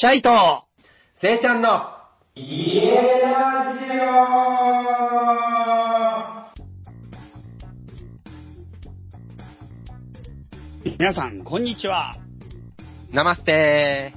[0.00, 0.30] チャイと、
[1.20, 1.68] せいちゃんの、
[2.34, 2.90] 家
[3.20, 3.76] ラ
[10.86, 12.16] ジ皆さん、こんにちは。
[13.12, 14.14] オナマステ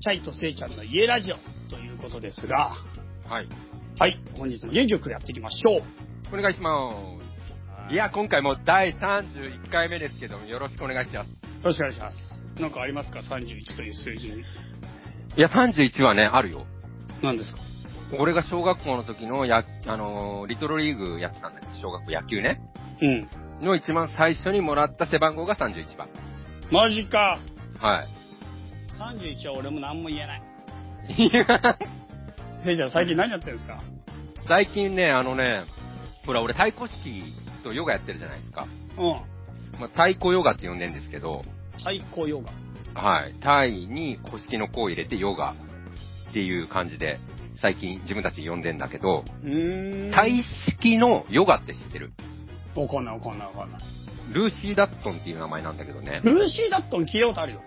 [0.00, 1.36] チャイとセイちゃんの家ラジオ
[1.70, 3.30] ということですが、ー。
[3.30, 3.48] はい。
[4.00, 6.36] はい、本日も元気よくやっていきましょう。
[6.36, 6.90] お願いしま
[7.88, 7.94] す。
[7.94, 11.28] いや、今回も第31回目ですけども、よろしくお願いします。
[11.28, 12.36] よろしくお願いします。
[12.60, 14.42] なんかありますか ?31 という数字に。
[15.36, 16.66] いや、31はね、あるよ。
[17.22, 17.58] 何ですか？
[18.18, 22.60] 俺が小学校の時のや、あのーリトルリーグやってたんだけど、小学校野球ね。
[23.60, 23.64] うん。
[23.66, 26.08] の一番最初にもらった背番号が31番。
[26.70, 27.38] マジか。
[27.80, 28.06] はい。
[28.98, 30.42] 31は俺も何も言えない。
[31.08, 31.76] いや
[32.64, 33.80] セイちゃん最近何やってるんですか？
[34.48, 35.64] 最近ね、あのね、
[36.24, 38.66] ほら、俺太鼓式とヨガやってるじゃないですか。
[38.98, 39.80] うん。
[39.80, 41.42] まあ、太鼓ヨガって呼んでんですけど、
[41.82, 42.50] 最高ヨガ。
[42.96, 43.34] はい。
[43.40, 45.54] タイに古式の子を入れてヨガ
[46.30, 47.20] っていう感じで、
[47.60, 49.24] 最近自分たち呼んでんだけど。
[50.14, 50.42] タイ
[50.80, 52.12] 式のヨガって知ってる？
[52.74, 53.80] わかんないわかんないわかんない。
[54.32, 56.20] ルーシー・ダットンっていう名前なんだけどね。
[56.24, 57.62] ルーシー・ダットン聞いたことあるよ。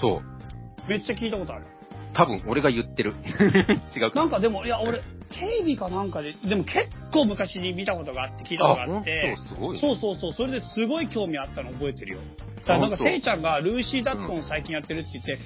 [0.00, 0.88] そう。
[0.88, 1.64] めっちゃ聞いたことある。
[2.12, 3.14] 多分俺が言ってる。
[3.96, 9.78] 違うかなんかでも、いや、俺、テレビかなんかで、でも結構昔に見たことがあって、聞いたことがあって、すごい。
[9.78, 12.18] そうそうそう、それですごい興味あったの覚えてるよ。
[12.74, 15.38] らなんか、せいちゃんがルーシー・ダットン最近やってるって言って、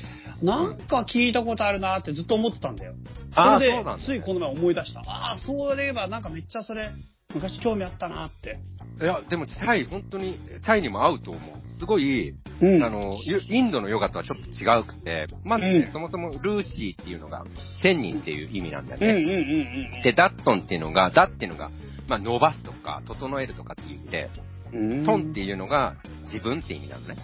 [0.45, 2.95] なんか聞いたことあるなってずっと思ってたんだよ。
[3.35, 5.01] あそれでそうなんだ、ついこの前思い出した。
[5.01, 6.91] ああ、そういえばなんかめっちゃそれ、
[7.35, 8.59] 昔興味あったなって。
[9.01, 11.69] いや、でもタイ、本当に、タイにも合うと思う。
[11.79, 12.85] すごい、うん。
[12.85, 17.45] あの、ゆインドのヨガとはちょっと違うくて、まずね、うんそもそもルーシーっていうのが、
[17.83, 19.35] 千人っていう意味なんだようんうんね。
[19.35, 20.03] うんうん。
[20.03, 21.71] で、ダットンっていうのが、ダっていうのが、
[22.09, 27.17] まあ、伸ばすとか、整えるとかっていう意味で、うん、トンっていうのが自分って意味なのね。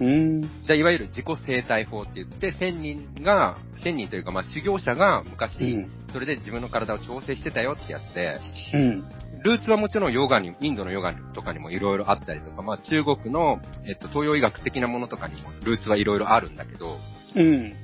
[0.00, 0.42] うん。
[0.42, 8.38] じゃあいわゆる自己生態法って言って、千人が、千人というか、まあ、修行者が昔、うんそれで自分の体を調整してたよってやつで、
[8.74, 9.00] うん。
[9.44, 16.98] ルーツはもちろんヨガに、インドのヨガとかにもいろいろあったりとか、まあ中国の、えっと、東洋医学的なものとかにもルーツはいろいろあるんだけど、
[17.34, 17.74] うん。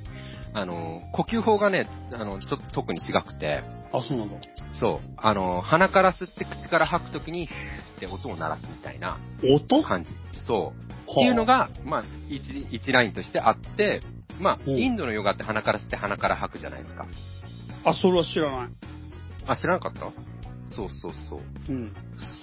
[0.53, 4.39] あの、呼吸法がね、あの、ちょっと特に違くて、あ、そうなの？
[4.79, 7.49] そう、あの、鼻から吸って口から吐くときに、
[7.97, 9.83] って音を鳴らすみたいな音？
[9.83, 10.09] 感じ。
[10.47, 11.11] そう。
[11.11, 14.01] っていうのが、まあ、一、一ラインとしてあって、
[14.39, 17.07] まあ、うんインドのヨガって鼻から吸って鼻から吐くじゃないですか。
[17.83, 18.69] あ、それは知らない。
[19.47, 19.99] あ、知らなかった？
[20.75, 21.41] そうそうそう。
[21.67, 21.93] うん。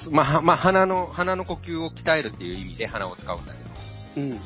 [0.02, 3.70] すまあ、はまあ、鼻の、鼻の呼吸を鍛えるっていう意味で鼻を使うんだけど。
[4.16, 4.40] うん。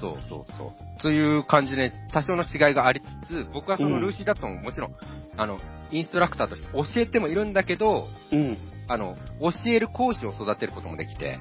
[0.00, 0.89] そうそうそう。
[1.02, 4.94] という感じで、多少の違いがありつつ、僕はそのルーシーダットンももちろん、
[5.36, 5.58] あの、
[5.90, 8.58] インストラクターとして教えてもいるんだけど、うん。
[8.88, 11.38] あの、教える講師を育てることもできて、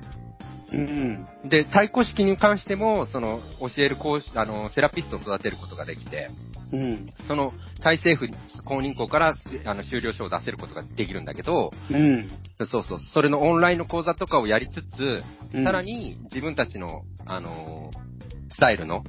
[0.71, 1.27] うん。
[1.45, 6.29] で、太鼓式に関しても、その、教える講師、あの、セラピストを育てることができて、
[6.71, 7.09] うん。
[7.27, 8.31] その、タイ政府
[8.65, 12.29] 公認校から、あの、修了書を出せることができるんだけど、うん。
[12.67, 18.09] そうそう、それのオンラインの講座とかをやりつつ、うんさらに自分たちの、あのー
[18.51, 19.03] スタイルの、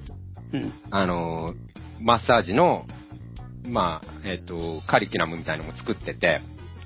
[0.53, 0.73] うん。
[0.91, 2.87] あのーマッサージの、
[3.65, 6.41] まあ、えっ、と、カリキュラムみたいなのも作ってて、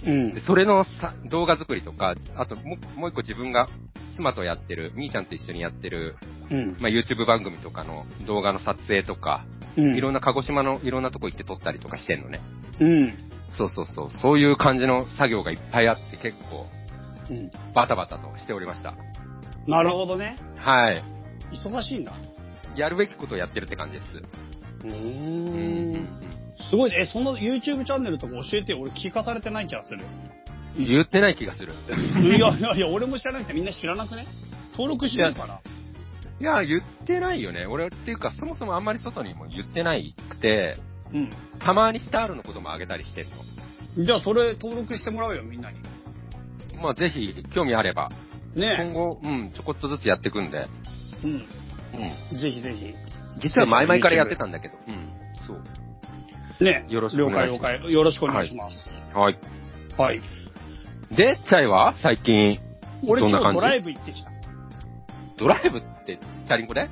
[0.05, 0.41] うんで。
[0.41, 3.69] それのさ動画作りとか、あともうもう一個自分が
[4.17, 6.17] 妻とやってる、みーちゃんと一緒にやってる、
[6.51, 6.77] うん。
[6.81, 9.45] まあ、YouTube 番組とかの動画の撮影とか、
[9.77, 9.97] うん。
[9.97, 12.41] いろんな鹿児島のいろんなとこ行って撮ったりとかしてんのね。
[12.81, 13.15] うん。
[13.57, 16.67] そうそうそう、そういう感じの作業がいっぱいあって結構
[17.31, 17.51] うん。
[17.73, 18.95] バタバタとしておりました。
[19.69, 20.39] なるほどね。
[20.57, 21.03] はい。
[21.53, 22.13] 忙しいんだ。
[22.77, 24.23] やるべきことをやってるって感じです。
[24.85, 26.09] うんん。
[26.71, 27.09] すごいね。
[27.09, 28.81] え、その YouTube チャンネルとか教えてよ。
[28.81, 30.01] 俺聞かされてない気がする。
[30.77, 31.73] 言ってない気がする。
[32.23, 34.27] いやいやいや、俺も知らないけどみんな知らなくね？
[34.73, 35.61] 登録してるから。
[36.41, 37.67] いや、言ってないよね。
[37.67, 40.79] 俺っていうか、そもそもあんまり外にも言ってないくて、
[41.13, 44.03] うたまにスタールのこともあげたりしてんの。
[44.03, 44.07] ん。
[44.07, 45.79] じゃあそれ登録してもらうよ、みんなに。
[46.83, 48.11] まあ、ぜひ、興味あれば、
[48.57, 50.69] 今ね後、うん、ちょこっとずつやっていくんで、
[51.23, 51.47] うん。
[52.33, 52.39] うん。
[52.39, 52.95] ぜひぜひ。
[53.39, 55.09] 実は前々からやってたんだけど、うん、
[55.47, 56.65] そう。
[56.65, 56.87] ね。
[56.89, 57.93] よろしく了お願いします解了解。
[57.93, 58.79] よろしくお願いします。
[59.17, 59.39] はい。
[59.99, 60.21] はい。
[61.17, 61.95] で、チャイは？
[62.03, 62.61] 最近、
[63.07, 63.59] 俺どんな感じ？
[63.59, 64.31] 今日ドライブ行ってきた。
[65.37, 66.89] ドライブって、チャリンコで？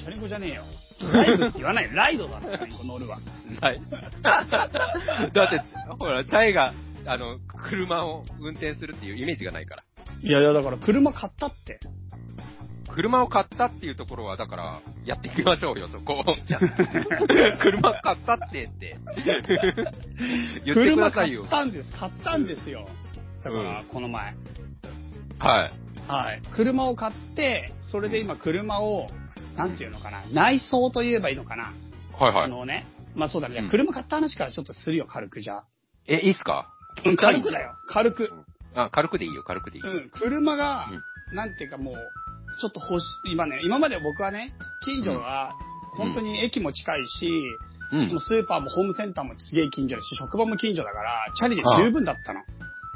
[0.00, 0.64] チャリンコじゃねえよ。
[1.00, 1.90] ドライブって言わないよ。
[1.94, 3.18] ライドだろ、チャリンコ乗るわ。
[3.60, 3.80] はい。
[4.22, 5.62] だって、
[5.98, 6.74] ほら、チャイが、
[7.06, 7.38] あの、
[7.68, 9.82] 車を運転するっていうイメージがないから。
[10.22, 11.78] いやいや、だから車買ったって。
[12.96, 16.24] 車を買ったっていうところは、だから、やっていきましょうよ、そこ。
[17.60, 18.96] 車買ったってって。
[20.64, 21.48] 言ってくださいよ車買っ。
[21.50, 21.92] たんです。
[21.92, 22.88] 買ったんですよ。
[23.44, 24.34] だから、うんこの前。
[25.38, 25.72] はい。
[26.08, 26.42] はい。
[26.52, 29.10] 車を買って、それで今車を、
[29.56, 31.72] なんていうのかな、内装と言えばいいのかな。
[32.18, 32.44] はいはい。
[32.44, 33.58] あのね、まあそうだね。
[33.58, 35.64] うん車買った話からちょっとするよ、軽くじゃあ。
[36.06, 36.72] え、いいっすか？
[37.04, 37.74] うん、軽くだよ。
[37.88, 38.30] 軽く。
[38.74, 39.84] あ、軽くでいいよ、軽くでいい。
[39.84, 40.86] うん、車が、
[41.32, 41.94] なんていうかもう、
[42.60, 44.54] ちょっと欲し、今ね、今まで僕はね、
[44.84, 45.54] 近所が、
[45.96, 47.26] 本当に駅も近いし、
[47.92, 48.20] うんしかも。
[48.20, 52.40] スーパーもホームセンターもすげえ近所だし、職場も近所だから、チャリで十分だったの。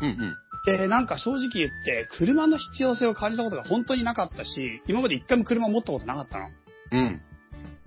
[0.03, 0.37] うんうん。
[0.67, 6.49] で、なんか正直言って、車の必要性を感じたことが本当になかったし、今まで一回も車持ったことなかったの。
[6.93, 7.21] うん。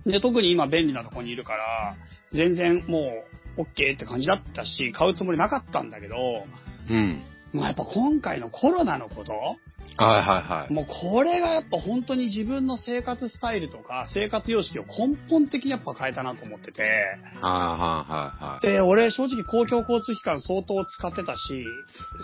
[0.06, 1.96] で、特に今便利なとこにいるから、
[2.32, 3.24] 全然も
[3.56, 6.16] う、オッケーって感じだったし、買うつもりなかったんだけど、
[6.90, 7.22] うん。
[7.52, 9.32] まあやっぱ今回のコロナのこと、
[9.96, 10.72] はいはいはい。
[10.72, 18.66] もうこれがやっぱ本当に自分の生活スタイルとか生活様式を根本的にやっぱ変えたなと思ってて、はいはいはい。
[18.66, 21.64] で、俺正直公共交通機関相当使ってたし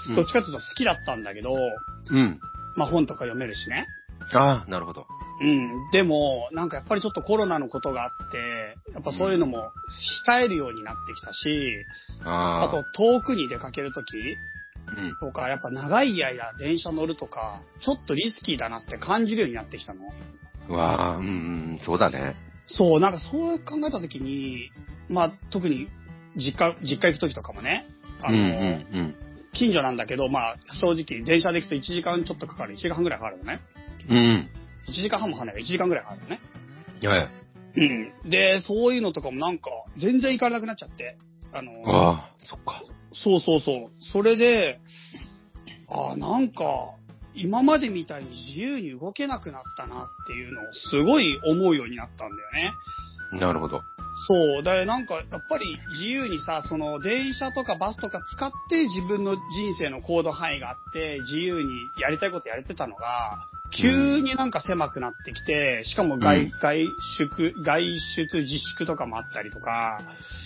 [0.09, 2.41] うん、どっちかっていうと好きだったんだけど、うん。
[2.77, 3.87] まあ本とか読めるしね。
[4.33, 5.07] ああ、なるほど。
[5.41, 5.91] うん。
[5.91, 9.73] でも、なんかやっぱりちょっとコロナのことがあって、やっぱそういうのも
[10.29, 11.87] 控えるようになってきたし、
[12.25, 12.65] ああ。
[12.65, 14.37] あと遠くに出かけるときうん。
[15.21, 20.00] とか、やっぱ長い間電車乗るとか、ちょっとリスキーだなって感じるようになってきたの。
[20.69, 22.37] うわあ、うんうん、そうだね。
[22.67, 24.71] そう、なんかそう考えたときに、
[25.09, 25.88] まあ特に
[26.37, 27.87] 実家、実家行くときとかもね、
[28.23, 28.47] あの、うんう
[29.03, 29.15] ん
[29.53, 33.61] 近所なんだけど、まあ正直電車で行くと1時間ちょっとかかる、1時間半ぐらいかかるのね。
[34.09, 34.17] うん。
[34.17, 34.50] うん。
[34.88, 36.41] 1時間半もかかんないから1時間ぐらいかかるのね。
[37.03, 37.31] はい。
[37.76, 38.31] うん。
[38.31, 41.19] で、そういうのとかもなんか全然行かれなくなっちゃって。
[41.52, 42.82] あの、ああ、そっか。
[43.12, 43.91] そうそうそう。
[44.12, 44.79] それで、
[45.88, 46.94] あなんか、
[47.35, 52.73] 今までみたいに自由に動けなくなったなっていうのをすごい思うようになったんだよね。
[53.41, 53.82] なるほど。
[54.26, 54.62] そう。
[54.62, 59.41] だからなんか、やっぱり自由にさ、その電車とかバスとか使って自分の人
[59.79, 61.70] 生の行動範囲があって、自由に
[62.00, 63.38] やりたいことやれてたのが、
[63.70, 66.87] 急になんか狭くなってきて、しかも外、うん外
[67.19, 67.82] 出、外
[68.17, 70.00] 出自粛とかもあったりとか、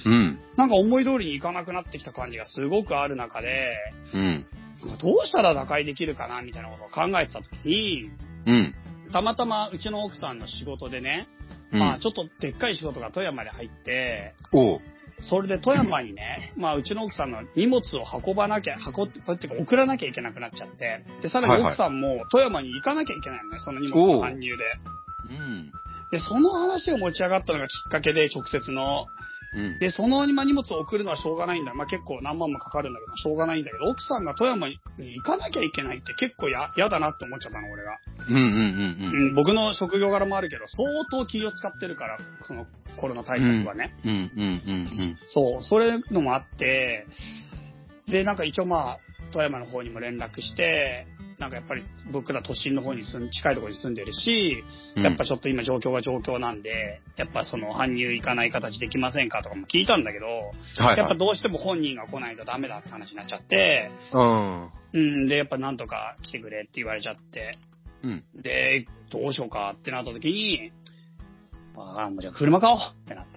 [0.05, 0.39] うん。
[0.57, 3.73] なんか思い通りにいかなくなってきた感じがすごくある中で、
[4.13, 4.47] うん。
[4.87, 8.11] まあどうしたら打開できるかなみたいなことを考えてた時に、
[8.47, 8.75] うん。
[9.13, 11.29] たまたまうちの奥さんの仕事でね、
[11.73, 11.79] うん。
[11.81, 14.81] まあちょっとでっかい仕事が富山で入って、おう。
[15.21, 24.65] それで富山にね、まあうちの奥さんの荷物を運ばなきゃ、運って、ってか送らなきゃいけなくなっちゃって、で、さらに奥さんも富山に行かなきゃいけないのね、その荷物の搬入で。
[25.31, 25.73] うん。
[26.11, 29.07] で、その話が持ち上がったのがきっかけで、直接の。
[29.55, 29.79] うん。
[29.79, 31.75] で、そのまあ荷物を送るのはしょうがないんだ。
[31.75, 37.99] まあ結構何万もかかるんだけど、しょうがないんだけど、奥さんが富山に行かなきゃいけないって結構や、嫌だなって思っちゃったの、俺が。
[38.29, 42.67] うんうんうんうん、僕の職業柄もあるけど、相当気を使ってるから、その
[42.97, 43.95] コロナ対策はね。
[44.05, 44.11] うん。
[44.11, 44.45] うんうんう
[45.13, 47.07] んそう、それのもあって、
[48.09, 48.99] で、なんか一応まあ、
[49.33, 51.07] 富山の方にも連絡して、
[51.45, 54.65] なんかやっぱり僕ら都心の方に住ん、近いところに住んでるし、
[54.97, 55.03] うん。
[55.03, 60.27] やっぱちょっと今状況が状況なんで、やっぱその搬入行かない形できませんかとかも聞いたんだけど、
[60.83, 64.71] はい、やっぱどうしても本人が来ないとダメだって話になっちゃって、うん。
[64.95, 67.59] うん、で、やっぱなんとか来てくれって言われちゃって、
[68.03, 68.25] うん。
[68.41, 70.73] で、どうしようかってなった時に、
[71.77, 73.35] ああ、もうじゃあ車買おうってなって。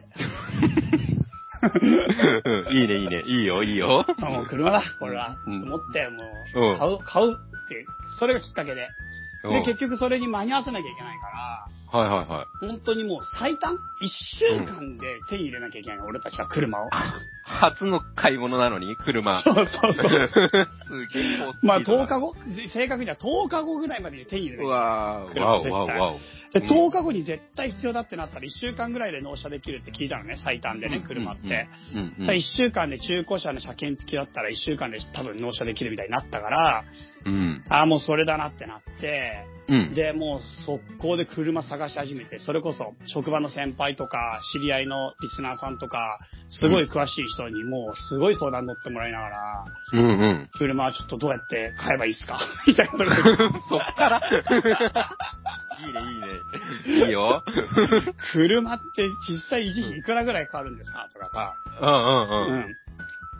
[2.71, 3.24] いいね、いいね。
[3.25, 4.06] いいよ、いいよ。
[4.21, 5.36] あもう車だ、これは。
[5.48, 6.18] うんと思って、も
[6.56, 7.36] うんう、買う、買う
[7.68, 7.86] って、
[8.19, 8.90] それがきっかけで。
[9.44, 12.68] で、結局それに間に合わせなきゃいけないから、はいはいはい。
[12.68, 13.78] 本当にもう最短 ?1
[14.08, 16.90] 週間で手に入れなきゃいけないの、俺たちは車を。
[17.44, 19.42] 初の買い物なのに、車。
[19.42, 20.28] そうそうそう。
[20.28, 20.68] すげえ
[21.62, 22.36] まあ10日後
[22.74, 25.47] 正確には10日後ぐらいまでに手に入れなきゃいけない。
[25.47, 26.37] うわー、車わお絶対わおわお。
[26.54, 31.68] で、うん10日後に絶対必要だってなったら1週間ぐらいで納車できるって聞いたのね、最短でね、車って。
[31.94, 32.27] うんうん。
[32.27, 36.83] だ1週間で中古車の車検付きだったら1週間で多分納車できるみたいになったから、
[37.25, 37.63] うん。
[37.69, 39.94] ああ、もうそれだなってなって、うん。
[39.94, 50.49] で、もう速攻で車探し始めて、それこそ職場の先輩とか、知り合いのリスナーさんとか、すごい詳しい人にもうすごい相談乗ってもらいながら、うんうん。
[50.57, 52.39] 車はちょっとどうやって買えばいいですか？
[52.66, 52.92] みたいな
[53.69, 54.21] そっから
[55.80, 57.06] いいね、いいね。
[57.06, 57.44] いいよ。
[58.34, 61.10] 車って実際維持費いくらぐらいかかるんですか？
[61.14, 62.60] とかさ、うんうんううん。
[62.72, 62.76] ん。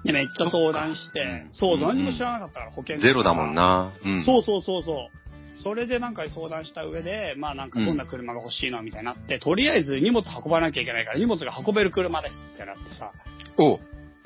[0.04, 3.56] で、めっちゃ相談して、そう、うん何も知らなかったから保険ゼロだもん。
[3.56, 3.92] な。
[4.04, 4.24] うん。
[4.24, 5.62] そうそうそうそう。
[5.64, 13.12] それでなんか相談した上で、まあなんかどんな車が欲しいのみたいになって、とりあえず荷物運ばなきゃいけないから荷物が運べる車ですってなってさ。
[13.58, 13.80] おう。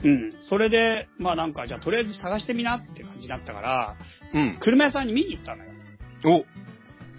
[0.04, 0.34] うん。
[0.42, 3.96] それで、まあなんかじゃあとりあえず探してみなって感じになったから、
[4.34, 4.58] うん。
[4.60, 5.72] 車屋さんに見に行ったのよ。
[6.26, 6.46] お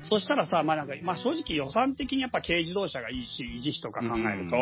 [0.04, 4.56] そしたらさ、まあなんか、まあ正直予算的にやっぱ軽自動車がいいし、維持費とか考えると、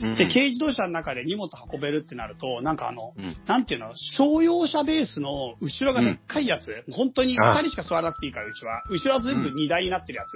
[0.00, 0.14] うん。
[0.16, 3.36] で、軽自動車の中で荷物運べるってなると、なんかあの、うん。
[3.46, 8.82] なんていうの、商用車ベースの後ろがでっかいやつ、本当に2人しか座らなくていいから、うちは。
[8.88, 10.32] 後ろは全部荷台になってるやつ。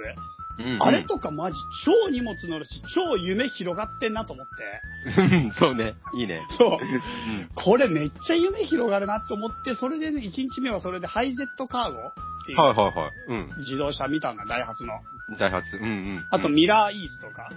[0.59, 5.21] うんあれとかマジ超荷物乗るし、超夢広がってんなと思って。
[5.21, 5.95] う んそうね。
[6.13, 6.41] いいね。
[6.57, 6.69] そう。
[6.69, 7.49] うん。
[7.55, 13.11] これめっちゃ夢広がるなと思って、それでね、1日目はそれでハイゼットカーゴっていうはいはいはい。
[13.29, 13.49] うん。
[13.59, 14.93] 自動車見たんだ、ダイハツの。
[15.39, 15.77] ダイハツ。
[15.77, 16.27] うんうん。
[16.29, 17.51] あとうんミラーイースとか。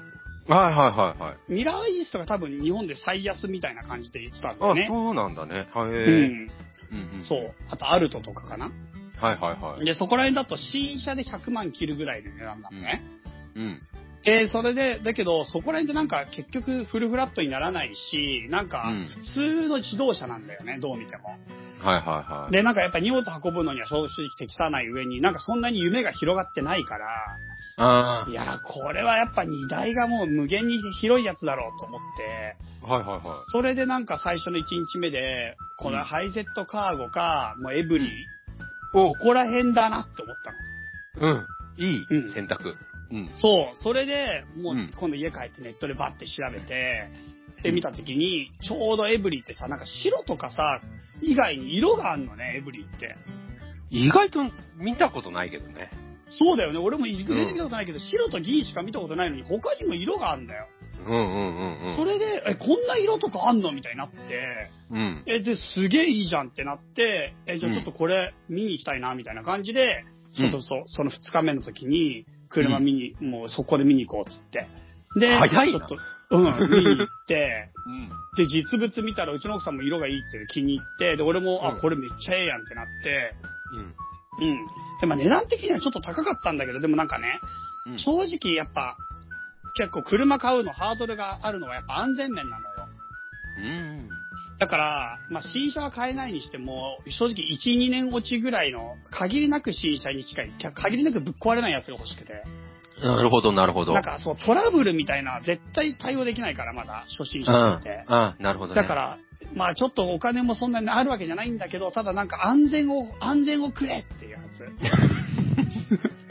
[0.49, 1.53] はいはいはいはい。
[1.53, 4.87] ミラーイースとか多分日本で最安みたいな感じで言ってたんだよあ、ね。
[4.88, 5.69] そうなんだね。
[5.75, 5.88] はい。
[5.88, 6.50] うん。
[6.93, 7.23] うんうん。
[7.23, 7.55] そう。
[7.69, 8.71] あとアルトとかかな。
[9.20, 9.85] はいはいはい。
[9.85, 13.02] で、そこら辺だと新車で100万切るぐらいの値段なのね。
[13.54, 13.82] うん。
[14.25, 21.38] で、それで、だけど、そこら辺でなんか結局フルフラットにならないし、なんかうん普通の自動車なんだよね、どう見ても。
[21.78, 22.52] はいはいはい。
[22.52, 27.06] で、なんかやっぱ荷物運ぶのには正直適さない上に、なんかそんなに夢が広がってないから、
[27.78, 32.87] あいやー、これはやっぱ荷台がもう無限に広いやつだろうと思って、あ。
[32.87, 33.23] はいはいはい。
[33.52, 38.36] それでなんか最初の1日目で、このハイゼットカーゴか、もうエブリィ、お
[38.93, 40.37] ここら辺だなって思っ
[41.16, 41.33] たの。
[41.33, 41.47] うん。
[41.78, 42.75] いいうん選択。
[43.11, 43.31] うん。
[43.37, 47.09] そう、それでもううん今度家帰ってネットでバッて調べて、
[47.62, 50.81] で見た時に、ちょうどエブリィってさ、なんか白とかさ、
[51.21, 53.16] 以外に色があんのね、エブリィって。
[53.90, 54.40] 意外と
[54.76, 55.90] 見たことないけどね。
[56.31, 56.78] そうだよね。
[56.78, 60.66] 俺も出てきたことないけど、白と銀しか見たことないのに、他にも色があるんだよ。
[61.06, 61.96] うんうんうんうん。
[61.96, 65.22] それで、え、こんな色とかあんのみたいになって、うん。
[65.26, 74.68] え、で、すげえいいじゃんってなって、え、じゃあちょっとこれ見に行きたいな、みたいな感じで、うんちょっとそその2日目の時に、車見に、もうそこで見に行こうっつって。
[75.18, 75.96] で、早いなちょっと、
[76.30, 78.10] うん、見に行って、 うん。
[78.36, 83.34] で、実物見たらうちの奥さんも色がいいって気に入って、で、俺も、あ、うんこれめっちゃええやんってなって、
[83.72, 84.48] うん。
[84.48, 84.66] うん。
[85.00, 87.40] で、まあ値段的にはちょっと高かったんだけど、でもなんかね、
[87.86, 88.96] うん正直やっぱ、
[89.76, 92.88] 結構車買うのハードルがあるのはやっぱ安全面なのよ。
[93.59, 94.09] うん。
[94.59, 102.42] だから、まあ新車は買えないにしても、正直1、2年落ちぐらいの限りなく新車に近い、限りなくぶっ壊れないやつが欲しくて。
[103.02, 103.92] なるほど、なるほど。
[103.92, 107.75] なんかそう、トラブルみたいな絶対対応できないから、まだ初心者うん。
[107.76, 108.04] って。
[108.09, 108.80] あなるほどね。
[108.80, 109.18] だから、
[109.54, 114.66] まあちょっとお金もそんなにあるわけじゃないんだけど、ただなんか安全を、安全をくれっていうやつ。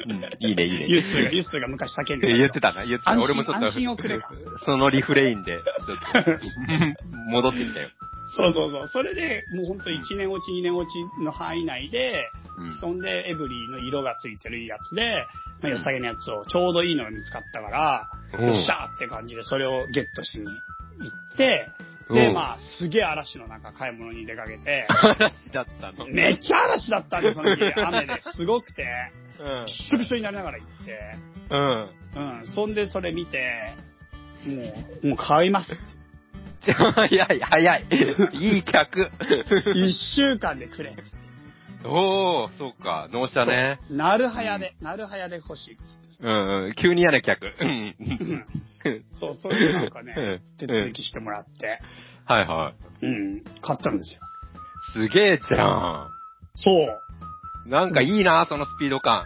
[0.08, 0.48] うん。
[0.48, 0.86] いいね、いいね。
[0.88, 3.20] ユッスーが、ユッスーが昔叫んでた言ってたな、言ってた。
[3.20, 4.30] 俺もちょっと、安心をくれか
[4.66, 6.40] そのリフレインで、ちょっと、
[7.32, 7.90] 戻ってきたよ。
[8.36, 8.88] そうそうそう。
[8.88, 12.80] それで、もうほんと1年落ち、2年落ちの範囲内で、うん。
[12.80, 15.26] そんでエブリィの色がついてるやつで、
[15.62, 18.48] まあ、良さげなやつをちょうどいいのが見つかったから、うん。
[18.48, 20.54] よっしゃーって感じでそれをゲットしに行
[21.34, 21.70] って、
[22.10, 22.34] で、うん。
[22.34, 26.08] まあ、すげえ嵐の中買い物に出かけて、嵐だったの。
[26.08, 28.22] めっちゃ嵐だったんで、その日、雨で。
[28.36, 28.84] すごくて、
[29.20, 29.25] うん
[29.66, 29.72] び。
[29.72, 31.18] しょびしょになりながら行って、
[31.50, 32.40] うん。
[32.40, 33.76] うん、そんでそれ見て、
[34.46, 34.74] も
[35.04, 35.76] う、もう買います。
[36.66, 37.86] 早い、早い。
[38.34, 39.12] いい客。
[39.76, 40.96] 一週間でくれ。
[41.84, 43.80] おー、そうか、納車ね。
[43.92, 45.78] なるはやで、なるはやで欲しい。
[46.22, 47.54] うんうん、急に嫌な客。
[47.60, 47.96] うん。
[49.20, 51.80] そう、それでなんかねうん、手続きしてもらって、
[52.26, 54.22] はいはうん、買ったんですよ。
[55.06, 55.10] い。
[55.10, 56.08] すげえじゃ
[56.56, 57.05] そう。
[57.68, 57.70] ん。
[57.72, 59.26] なんかいいな、そのスピード感。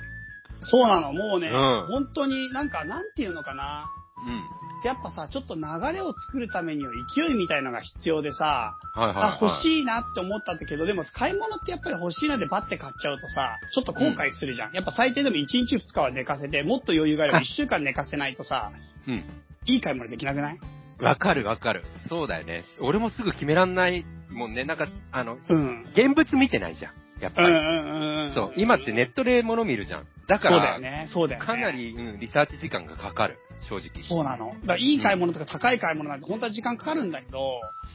[0.61, 3.89] そうなの、もうね、うん本当になんか、なんていうのかな。
[4.25, 4.43] うん。
[4.83, 5.61] やっぱさ、ちょっと流
[5.93, 9.23] れを作るためには勢いみたいのが必要でさ、はいはい、はい。
[9.31, 14.73] あ、欲しいなって思ったんだけど、でも買い物ってやっぱり欲しいなでバッて買っちゃうとさ、ちょっと後悔するじゃん。
[14.73, 18.71] やっぱ最低でも1日2日は寝かせて、もっと余裕があれば1週間寝かせないとさ、
[19.07, 19.23] うん。
[19.65, 20.59] いい買い物できなくない？
[21.01, 21.83] わかるわかる。
[22.09, 22.65] そうだよね。
[22.81, 24.65] 俺もすぐ決めらんないもんね。
[24.65, 25.85] なんか、あの、うん。
[25.93, 26.93] 現物見てないじゃん。
[27.19, 27.47] やっぱり。
[27.47, 28.33] うんうんうんうん。
[28.33, 28.53] そう。
[28.55, 30.07] 今ってネットで物見るじゃん。
[30.27, 31.07] だかそうら、だよね。
[31.11, 31.45] そうだよね。
[31.45, 33.37] かなり、うん、リサーチ時間がかかる。
[33.67, 34.01] 正直。
[34.01, 34.53] そうなの。
[34.65, 37.39] だいい買い物とか高い買い物なんて本当は時間かかるんだけど、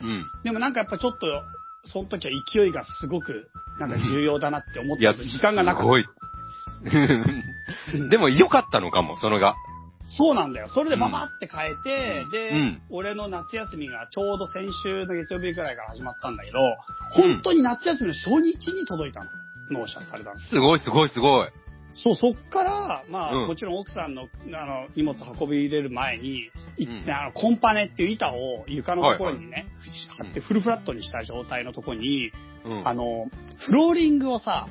[0.02, 0.25] うん。
[0.43, 1.26] でもなんかやっぱちょっと、
[1.85, 6.04] その時は勢いがすごく、なんか重要だなって思っいや、たけど、時間がなかっ すごい。
[8.11, 9.57] でも良かったのかも、そのが。
[10.08, 10.16] た。
[10.16, 10.68] そうなんだよ。
[10.68, 16.58] それでババって変えて、うんで、うん俺の夏休みがちょうど先週の月曜日ぐらいから始まったんだけど、
[17.12, 19.30] 本当に夏休みの初日に届いたの。
[19.70, 20.38] 納車されたの。
[20.38, 21.49] すごいすごいすごい。
[21.94, 29.64] そう、そっから、まあ、うんもちろん奥さんの、あの、荷物運び入れる前に、いうんあのコンパネっていう板を床のところにね、はい
[30.25, 32.32] 貼ってフルフラットにした状態のところに、
[32.64, 32.88] うん。
[32.88, 33.30] あの、
[33.66, 34.68] フローリングをさ、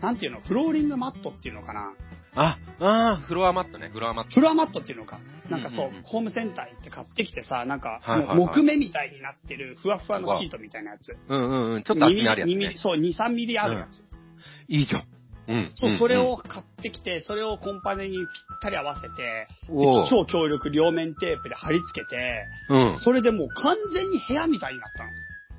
[0.00, 1.92] なんていうの、フローリングマットっていうのかな。
[2.34, 4.30] あ、あーフロアマットね、フロアマット。
[4.32, 5.20] フロアマットっていうのか。
[5.50, 11.14] なんかそう、うんうんうんホームセンター行って買ってきてさ、なんか、はいはいはいもう木目みたいになってる、ふわふわのシートみたいなやつ。
[11.28, 11.82] うんうんうん。
[11.82, 12.74] ちょっと厚みあるやつ2ミリ、ね。
[12.76, 14.02] そう、2、3ミリあるやつ。
[14.68, 15.04] いいじゃん。
[15.48, 15.72] うん。
[15.74, 18.26] そう、んそれを、買ってきて、それをコンパネにぴっ
[18.62, 19.48] たり合わせて、
[20.08, 22.98] 超強力両面テープで貼り付けて、うん。
[22.98, 25.10] それでもう完全に部屋みたいになったの。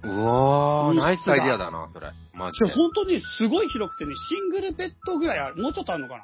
[0.04, 2.12] うわー、うんナイスアイディアだな、それ。
[2.34, 2.74] マジで。
[2.74, 5.62] 本当にすごい広くてね、シングルベッドぐらいある。
[5.62, 6.24] もうちょっとあるのかな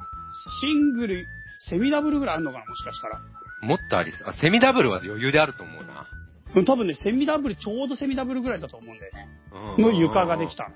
[0.61, 1.27] シングル、
[1.69, 3.19] セミダブルぐらいあるのかな、もしかしたら。
[3.61, 4.29] もっとありそう。
[4.29, 6.07] あ、セミダブルは余裕であると思うな。
[6.55, 9.27] うん、多分ね、セミダブル、ちょうどセミダブルぐらいだと思うんだよね。
[9.77, 10.55] うんの床ができ。
[10.55, 10.75] たの。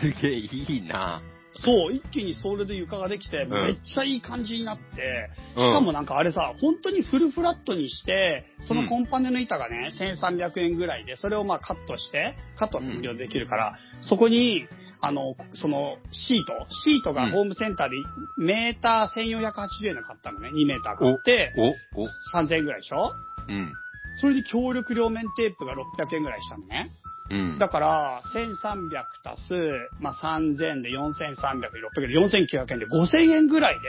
[0.00, 1.22] すげえいいな。
[1.62, 14.66] そう、一気にそれで床ができて、んめっちゃいい感じになって、うんしかもなんかあれさ、本当にフルフラットにして、そのコンパネの板がね、1300円ぐらいで、それをまあカットして、カットって無料でできるから、そこに、
[15.06, 17.96] あの、そのシート、シートがホームセンターで
[18.36, 21.52] メーター1480円の買ったのね、2メーター買って、
[21.94, 23.12] お、お、3000円ぐらいでしょ？
[23.48, 23.72] うん。
[24.20, 26.92] それで協力両面テープが600円ぐらいしたのね。
[27.30, 27.58] うん。
[27.58, 33.88] だから、1300足す、まあ、3000で4300、600で4900円で5000円ぐらいで、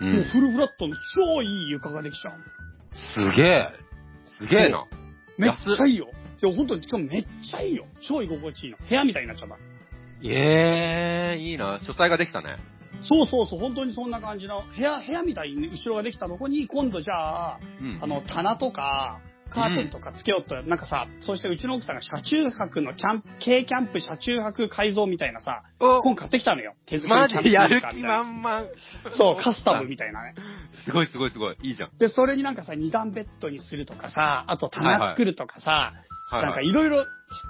[0.00, 3.32] うんもうフルフラットの超いい床ができちゃうの。
[3.32, 3.68] すげえ。
[4.38, 4.86] すげえな。
[5.38, 6.08] めっちゃいいよ。
[6.40, 7.84] いや、本当に、しかもめっちゃいいよ。
[8.08, 8.78] 超居心地いいの。
[8.88, 9.56] 部屋みたいになっちゃった。
[10.22, 11.78] ええいいな。
[11.86, 12.56] 書斎ができたね。
[13.02, 17.98] そうそうそう、本当にそんな感じの、部屋、部屋みたいに後ろができたとこに、今度じゃあ、うん。
[18.02, 19.20] あの、棚とか、
[19.50, 26.74] カーテンとかつけようと、なんかさ、そしてうちの奥さんが車中泊のキャンプ、軽キャンプ車中泊改造みたいなさ、お本買ってきたのよ。
[26.86, 28.64] 手作りキャンプやる気満々。
[29.16, 30.34] そう、カスタムみたいなね。
[30.84, 31.56] すごいすごいすごい。
[31.62, 31.96] いいじゃん。
[31.98, 37.04] で、それになんかさ、二段ベッドにするとかさ、あと棚作るとかさ、はいなんかいろいろ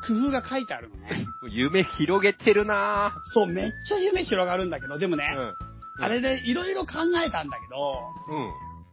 [0.07, 1.27] 工夫が書いてあるのね。
[1.51, 6.05] 夢広げてるなそう、めっちゃ夢広がるんだけど、でもね、うん。
[6.05, 7.99] あれでいろいろ考えたんだけど、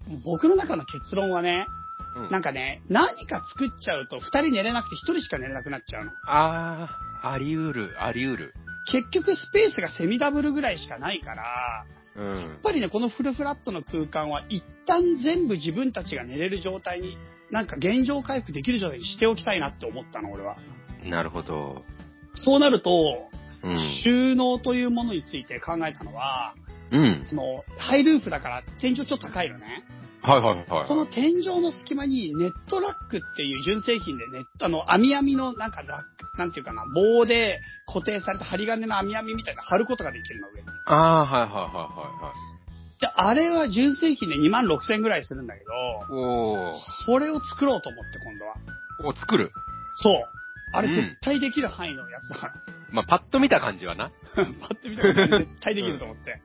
[0.10, 0.22] うん。
[0.24, 1.68] 僕の中の結論はね、
[2.16, 2.30] うん。
[2.32, 6.12] なんかね、何か作っちゃうと二人寝れなくて一人しか寝れなくなっちゃうの。
[6.28, 8.54] あー、あり得る、あり得る。
[8.92, 12.50] 結局スペースがセミダブルぐらいしかないから、うんやっ。
[12.62, 17.18] ぱりね、このフルフラットの空間は一旦全部自分たちが寝れる状態に、
[17.52, 20.58] なんか現状回復できる状態にしておきたいなって思ったの、俺は。
[21.04, 21.84] なるほど。
[22.36, 23.30] そうなると、
[23.64, 23.80] うん。
[24.04, 26.56] 収納というものについて考えたのは、
[26.92, 27.24] うん。
[27.26, 29.84] その、ハイルーフだから天井ちょっと高いのね。
[30.22, 30.88] はいはいはい。
[30.88, 40.68] その天井の隙間にネットラックっていう純正品でネット、あの、網網のなんかラック、なんていうかな、棒で固定された針金の網網みたいなの貼ることができるの上に。
[40.86, 42.34] ああ、はいはいは
[43.06, 46.16] で、あれは純正品で2万6千円ぐらいするんだけど。
[46.16, 46.74] おー。
[47.06, 48.56] それを作ろうと思って今度は。
[49.04, 49.52] お、作る？
[49.98, 50.14] そう。
[50.74, 52.54] あれうん絶対できる範囲のやつだから。
[52.92, 54.12] まあ、パッと見た感じはな。
[54.36, 56.42] パッて見たら絶対できると思って。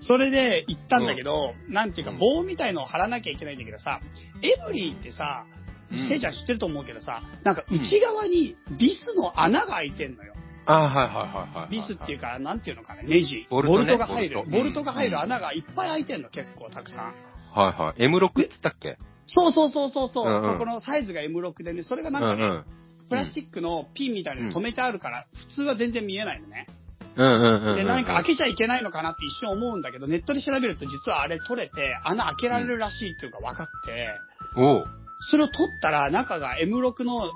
[0.00, 4.00] それで行ったんだけど、なんていうかうん棒みたいのを貼らなきゃいけないんだけどさ、
[4.42, 5.62] エブリーってさ、うん
[6.08, 10.34] せいちゃん知ってると思うけどさ、なんか内側にビスの穴が開いてんのよ。
[10.66, 11.70] ああ、はいはいはいはい。
[11.70, 13.46] ビスっていうか、なんていうのかな、ネジ。
[13.50, 14.36] ボルトねが入る。
[14.36, 17.14] ボルトボルトが入うんる穴がいっぱい開いてんの、結構たくさん。
[17.54, 18.08] はいはい。
[18.08, 18.98] M6 って言ったっけ？
[19.26, 22.64] そうそうそうそうそう、うんうんそこのサイズが M6 でね、それがなんかね、うんうん。
[23.08, 26.66] プラスチックのピンみたいに止めてあるから、普通は全然見えないのね。
[27.14, 27.76] うんうんうんうん。
[27.76, 34.08] で、何か開けちゃいけないのかなって一瞬思うんだけど、ネットで調べると実はあれ取れて、穴開けられるらしいっていうか分かって、
[34.56, 34.84] おう
[35.30, 37.30] それを取ったら中が M6 の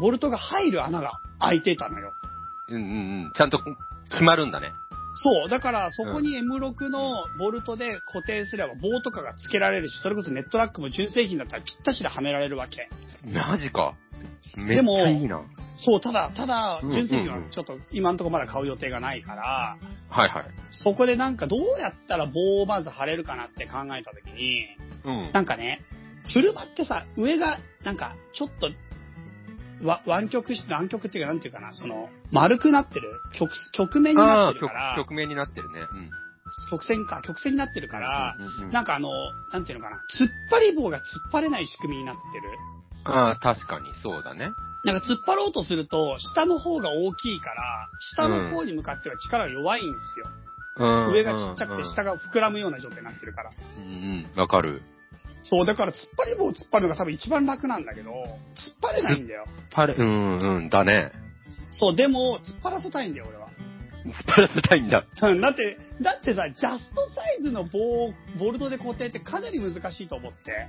[0.00, 2.12] ボルトが入る穴が開いてたのよ。
[2.68, 3.32] うんうんうん。
[3.34, 3.60] ちゃんと
[4.10, 4.72] 決まるんだね。
[5.22, 5.48] そう。
[5.48, 12.88] だから、そこに M6 のボルトで固定すれば棒とかが付けられるし、それこそネットラックも純正品だったらぴったしではめられるわけ。
[13.32, 13.94] マジか。
[14.56, 15.42] めっちでもゃいいな。
[15.80, 19.78] そう、ただ、ただ、うん純正品はちょっと今んとこまだ買う予定がないから、
[20.08, 20.44] はいはい。
[20.70, 24.66] そこでなんかどうやったら棒をまず貼れるかなって考えたときに、
[25.04, 25.30] うん。
[25.32, 25.82] なんかね、
[26.32, 28.70] 車ってさ、上が、なんか、ちょっと、
[29.82, 35.80] わ湾曲し、湾曲っていうか、なんていうかな、その、丸くなってる、曲、曲面になってるから、曲、曲面になってるね。
[35.80, 36.10] うん。
[36.70, 39.08] 曲線か、曲線になってるから、うんうんうんなんかあの、
[39.52, 42.48] なんていうのかな、突っ張り棒が突っ張れない仕組みになってる。
[43.04, 44.50] ああ、確かに、そうだね。
[44.84, 50.26] なんか突っ張ろうとすると、下の方が大きいから、下の方に向かっては力が弱いんですよ。
[50.78, 51.12] うん。
[51.12, 53.50] 上がちっちゃくてうん下が膨らむような状態になってるから。
[53.78, 54.82] うんうん、わかる。
[55.50, 58.20] そう、だから突っ張り棒を突っ張るのが多分一番楽なんだけど、突っ
[58.82, 59.46] 張れないんだよ。
[59.70, 61.12] パレ、うんうん、だね。
[61.70, 63.48] そう、でも、突っ張らせたいんだよ、俺は。
[64.04, 65.06] 突っ張らせたいんだ。
[65.22, 70.68] うんだって、だってさ、ジャストサイズの棒をボルトで固定ってかなり難しいと思って。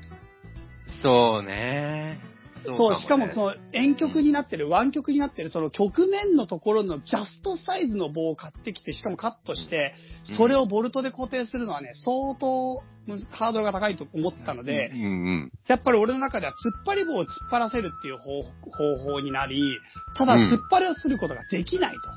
[1.02, 2.20] そうね。
[2.66, 9.94] そう、しかもその、の遠曲になってる、湾曲になってる、その曲面のところのジャストサイズの棒を買ってきて、しかもカットして、
[10.38, 12.84] それをボルトで固定するのはね、相当
[13.32, 15.06] ハードルが高いと思ったのでう、んう
[15.46, 15.52] ん。
[15.68, 19.80] やっぱり俺の中では突っ張り棒を突っ張らせるっていう方方法になり、
[20.16, 22.10] ただうん突っ張りをすることができないと。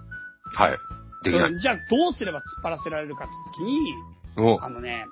[0.59, 0.79] はい。
[1.25, 1.53] できない。
[1.53, 3.79] うんじゃあどうすれば突っ張らせられるかって時に、
[4.37, 5.07] おあのね、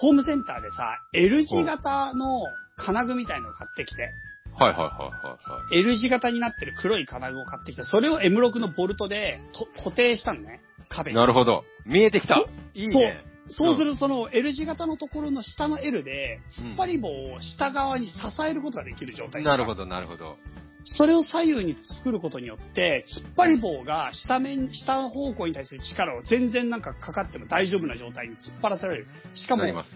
[0.00, 2.42] ホームセンターでさ、L 字型の
[2.76, 4.10] 金具みたいのを買ってきて、
[4.58, 5.78] はいはいはいはいはい。
[5.80, 11.16] L 字型になってる黒い金具を買ってきて、それを M6 のボルトでと固定したのね、壁に。
[11.16, 11.64] なるほど。
[11.84, 12.44] 見えてきた。
[12.74, 13.24] いいね。
[13.48, 18.14] そうするとその L 字型のところの下の L で、突っ張り棒を下側に支
[18.48, 20.36] えることができる状態なるほど、なるほど。
[20.84, 29.06] それを左右に作ることによって、突っ張り棒が下面、下方向に対する力を全然なんかかかっても大丈夫な状態に突っ張らせられる。
[29.34, 29.90] しかもなり、ます。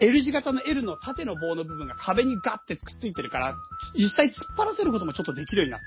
[0.00, 3.54] L 字型の L の縦の棒の部分が壁にガッてくっついてるから、
[3.94, 5.80] 実際突っ張らせることもちょっとできるようになっ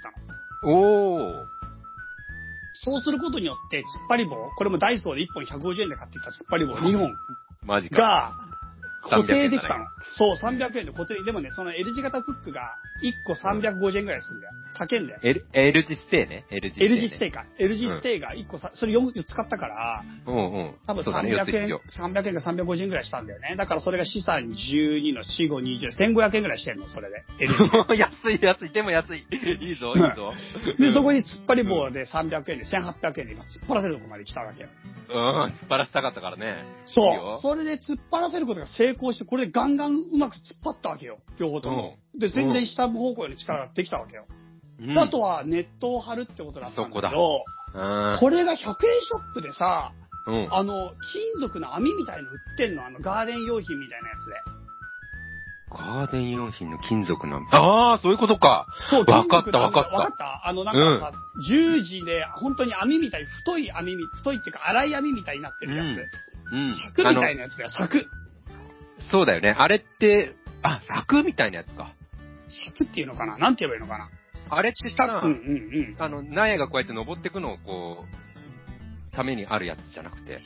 [0.61, 0.73] たの。
[0.73, 1.45] おー。
[2.83, 7.15] そうすることによって、突っ張り棒、これもダイソーで1本150円で買っていた突っ張り棒2本
[7.65, 7.97] マジか。
[7.97, 8.47] が、
[9.01, 9.85] 固定できた300の。
[10.17, 11.23] そう、300円で固定。
[11.23, 14.53] でもね、その L 字型フックが1個350円ぐらいするんだよ。
[14.77, 15.19] 高えんだよ。
[15.23, 16.45] L, L 字ステイね。
[16.51, 16.95] L 字ステイ、ね。
[16.95, 17.45] L 字ステイか。
[17.57, 20.75] L 字ステイが1個さ、それ 4, 4つ買ったから、うんうん。
[20.85, 21.81] 多分そうだね、4つ300円、必要。
[21.99, 23.55] 300円か350円ぐらいしたんだよね。
[23.57, 27.23] だからそれが四三12の4、5、20、1500円ぐらいしてんの、それで。
[27.39, 27.97] L 字。
[27.99, 29.25] 安い安い、でも安い。
[29.61, 30.33] いいぞ、いいぞ。
[30.77, 34.69] で、そこに突っ張り棒で300円で1800円で今突っ張らせるとこまで来たわけよ。
[35.09, 36.55] うん、突っ張らせたかったからね。
[36.85, 37.39] そうよ。
[37.41, 41.19] それで突っ張らせることが成功して、これでガンガンうまく突っ張ったわけよ。
[41.39, 41.97] 両方とも。
[42.17, 44.25] で、全然下方向への力ができたわけよ。
[44.29, 44.46] うん
[44.97, 48.17] あとはネットを張るってことだったんだけそど、うん。
[48.19, 49.91] これが100円ショップでさ、
[50.27, 50.47] うん。
[50.51, 54.57] あの、金属の網みたいの売ってんの、あの、ガーデン用品みたいなやつで。
[55.69, 57.41] ガーデン用品の金属の。
[57.51, 58.67] ああ、そういうことか。
[58.89, 65.97] そう、わかったわかったわかったあの、なんかさ、十字で、本当に網みたい、太い網み、太いっていうか、粗い網みたいになってるやつ。
[66.51, 66.75] うん。
[66.75, 68.05] 柵みたいなやつだよ、柵。
[69.11, 69.55] そうだよね。
[69.57, 71.93] あれって、あ、柵みたいなやつか。
[72.49, 73.37] 柵っていうのかな？
[73.37, 74.09] なんて言えばいいのかな？
[74.49, 75.95] あれってさ、うんうんうん。
[75.99, 78.05] あの、苗がこうやって登ってくのをこ
[79.11, 80.39] う、ためにあるやつじゃなくて。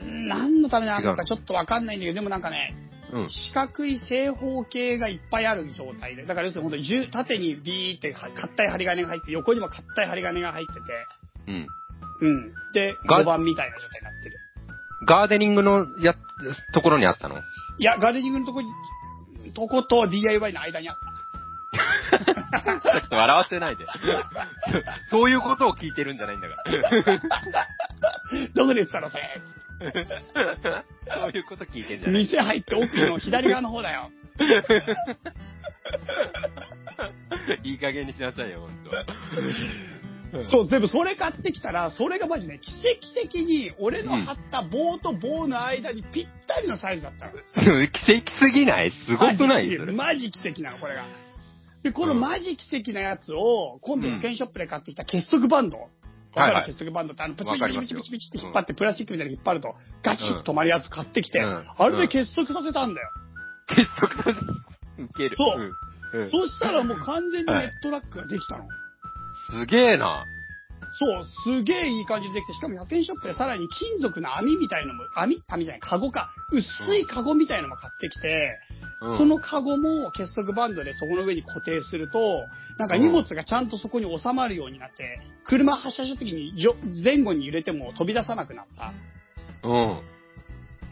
[0.00, 2.74] うん何のためなのかちょっとわかんないんだけど、でもなんかね、
[3.12, 3.30] うん。
[3.30, 10.80] 四角い正方形がいっぱいある状態で、だから要するに本当に十縦にビーっては硬い針金が入って、横にも硬い針金が入ってて、
[11.48, 11.66] うん。
[12.20, 12.52] うん。
[12.72, 14.36] で、ガ5番みたいな状態になってる。
[15.06, 16.14] ガーデニングのや、
[16.72, 17.36] ところにあったの？
[17.78, 18.68] いや、ガーデニングのとこに、
[19.52, 21.15] とこと DIY の間にあった。
[21.72, 23.84] ちょっと笑わせないで。
[25.10, 26.64] そういうことを聞いてるんじゃないんだから。
[28.54, 29.40] どこですか、それ。
[31.08, 34.10] そういうこと聞いてんじゃない店入って奥の左側の方だよ。
[37.62, 40.44] いい加減にしなさいよ、ほんと。
[40.44, 47.32] そう、でもそれ買ってきたら、それがマジね、奇跡的に俺の貼った棒と棒の間にぴったりのサイズだったの。
[47.88, 48.90] 奇跡すぎない？
[48.90, 49.68] すごくない？
[49.68, 51.04] マジ奇跡マジ奇跡なの、これが。
[51.86, 55.78] で、このマジ奇跡なやつを、今度うん保険ショップで買ってきた結束バンド。
[55.78, 55.88] わ
[56.34, 63.10] かる結束バンドって、あの、プチわかりますよピチピチピチピチって引っ張って、プラスチックみたいに引っ張ると、ガチッと止まるやつ買ってきて、うんあれで結束させたんだよ。
[63.68, 64.30] 結束と、
[64.98, 65.36] ウケる。
[65.38, 68.64] そうそしたらもう完全にネットラックができたの。
[69.60, 70.26] すげえな。
[70.98, 71.26] そう、
[71.58, 76.30] すげえいい感じでできて、しかも100円ショップでさらに金属の網みたいのも、網網じゃない、カゴか。
[76.50, 78.58] 薄いカゴみたいのも買ってきて、
[79.06, 82.46] うんそのカゴも結束バンドでそこの上に固定すると、
[82.78, 86.52] なんか荷物がちゃんとそこに収まるようになって、車発車した時に
[87.04, 88.92] 前後に揺れても飛び出さなくなった。
[89.68, 90.00] うん。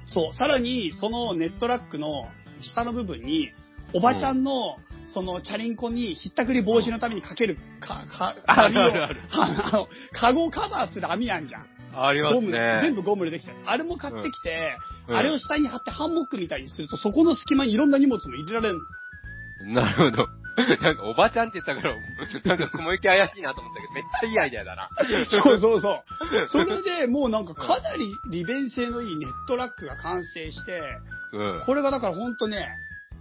[0.07, 2.29] そう、さらにそのネットラックの
[2.63, 3.51] 下の部分に、
[3.93, 4.77] おばちゃんの、
[5.13, 11.67] そのチャリンコにひったくり防止のためにかけるか、か、あるあの、カゴをカバーする網あんじゃん。
[11.97, 12.93] ありますゴム、全ね。
[12.93, 13.53] 部ゴムでできた。
[13.65, 14.77] あれも買ってきて、
[15.09, 18.79] うんあれを下に貼ってハンモックみたいにすると、そこの隙間にいろんな荷物も入れられる
[19.67, 19.83] の。
[19.83, 20.29] なるほど。
[20.57, 21.97] なんか、おばちゃんって言ったから、
[22.45, 24.89] なんか雲行き怪しいなと思ったけど、めっちゃいいアイデアだな。
[25.29, 26.47] そうそうそう。
[26.47, 30.81] それでもうなんかかなり利便性のいいネットラックが完成して、
[31.33, 31.63] うん。
[31.67, 32.69] これがだからほんとね、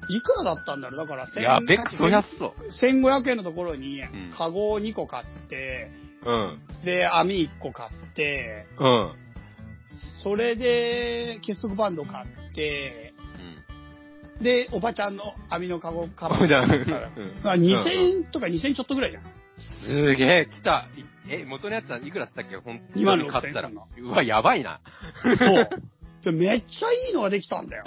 [0.09, 2.69] いくらだったんだろうだから、やべ、クソ安そう。
[2.69, 5.91] 1500円のところにん、カゴを2個買って、
[6.25, 6.86] うん。
[6.86, 9.15] で、網1個買って、うん。
[10.23, 13.13] それで、結束バンド買って、
[14.41, 16.47] で、おばちゃんの網のカゴカバー。
[16.47, 19.23] じゃああ2000円とか2000円ちょっとぐらいじゃん。
[19.86, 20.88] すげえ、来た。
[20.97, 22.69] いえ、元のやつはいくらって言ったっけ？
[22.69, 23.69] ほん2万6000円買ったら。
[23.69, 24.81] うわ、やばいな。
[25.38, 25.69] そう。
[26.23, 27.83] でめっちゃいいのができたんだよ。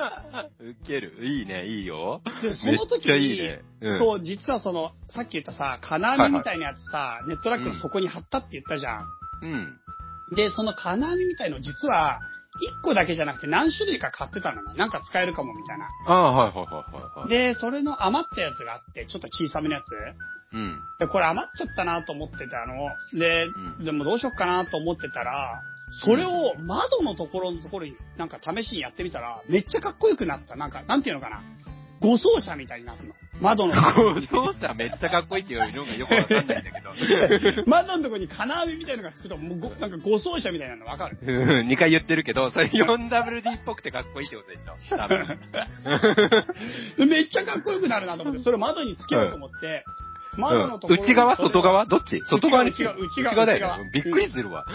[0.60, 1.24] ウケる。
[1.24, 2.20] いいね、いいよ。
[2.42, 3.62] で、その時ちゃいいに、ね。
[3.80, 3.98] うん。
[3.98, 9.06] そう、実はその、さっき言ったさ、金網みたいなやつさ、ネットラックの底に貼ったって言ったじゃん。
[9.42, 10.36] うん。
[10.36, 12.20] で、その金網みたいの実は、
[12.80, 14.74] 1個だけじゃなくて何種類か買ってたのね。
[14.76, 15.88] なんか使えるかもみたいな。
[16.06, 16.84] ああ、はいはいは
[17.16, 17.28] いはい。
[17.28, 19.92] で、それの余ったやつがあって、ちょっと小さめのやつ。
[20.54, 20.80] うん。
[20.98, 22.90] で、これ余っちゃったなと思ってたの。
[23.18, 30.56] で、うんでもどうしよっかなと思ってたら、それを窓のところのところになんか試しにやってみたら、めっちゃかっこよくなった。
[30.56, 31.42] なんか、なんていうのかな。
[32.00, 33.14] 護送車みたいになるの。
[33.40, 37.64] 窓の、護送車めっちゃかっこいいっていうのがよくわかんないんだけど。
[37.66, 44.96] 窓のとこに金網みたいなのがつくと、もうごなんか護送車みたいなのわかるうん、2回言ってるけど、それ 4WD っぽくてかっこいいってことでしょ。
[44.96, 45.38] 多分
[47.08, 49.84] めっちゃかっこよくなるなと思って、それ窓につけようと思って、
[50.36, 51.36] 窓のところに内側？
[51.36, 51.86] 外側？
[51.86, 52.20] どっち？
[52.30, 53.90] 外側に内側内側だよね。
[53.92, 54.66] びっくりするわ。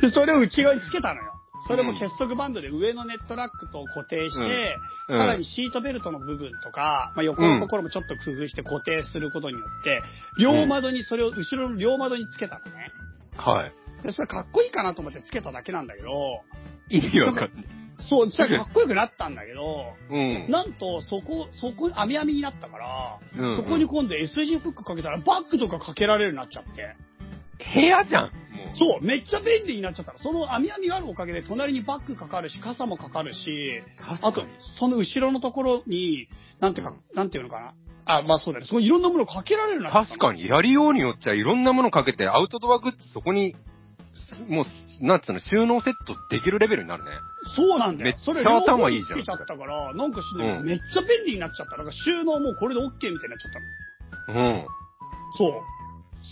[0.00, 1.32] で、それを内側につけたのよ。
[1.68, 4.76] それも結束バンドで上のネットラックと固定して、
[5.08, 10.02] うんさらにシートベルトの部分とか、まあ、横のところもちょっと工夫して固定することによって、
[10.40, 12.90] 両窓にそれを後ろの両窓につけたのね。
[13.36, 13.72] はい。
[14.02, 16.08] で、それかっこいいかなと思ってつけただけなんだけど、
[16.90, 17.81] 意味わかんない。
[17.98, 20.46] そう、それかっこよくなったんだけど、うん。
[20.48, 26.96] なんと、そこ、そこ、網網になったから、うんそこに今度 S 字フックかけたらバッグとかかけられるようになっちゃって。
[27.74, 28.30] 部屋じゃん。
[28.74, 30.18] そう、めっちゃ便利になっちゃったの。
[30.18, 33.82] その網網があるおかげで隣にバッグかかるし、傘もかかるし、
[34.22, 34.44] あと、
[34.78, 36.28] その後ろのところに、
[36.60, 37.74] なんていうか、なんていうのかな。
[38.04, 38.66] あ、まあそうだね。
[38.66, 39.90] そこいろんなものかけられるな。
[39.90, 43.54] 確かに、やりようによっちゃいろんなものかけて、アウトドアグッズそこに、
[44.48, 47.10] もう、なんつうの、収納セットできるレベルになるね。
[47.56, 48.04] そうなんだよ。
[48.04, 51.76] めっちゃそれ両方頭いいじゃんにつけちゃったから、なんかしないけどうんめっちゃ便利になっちゃった。
[51.76, 53.52] なんか収納もこれで OK みたいになっちゃっ
[54.26, 54.40] たの。
[54.40, 54.66] うん。
[55.36, 55.62] そう。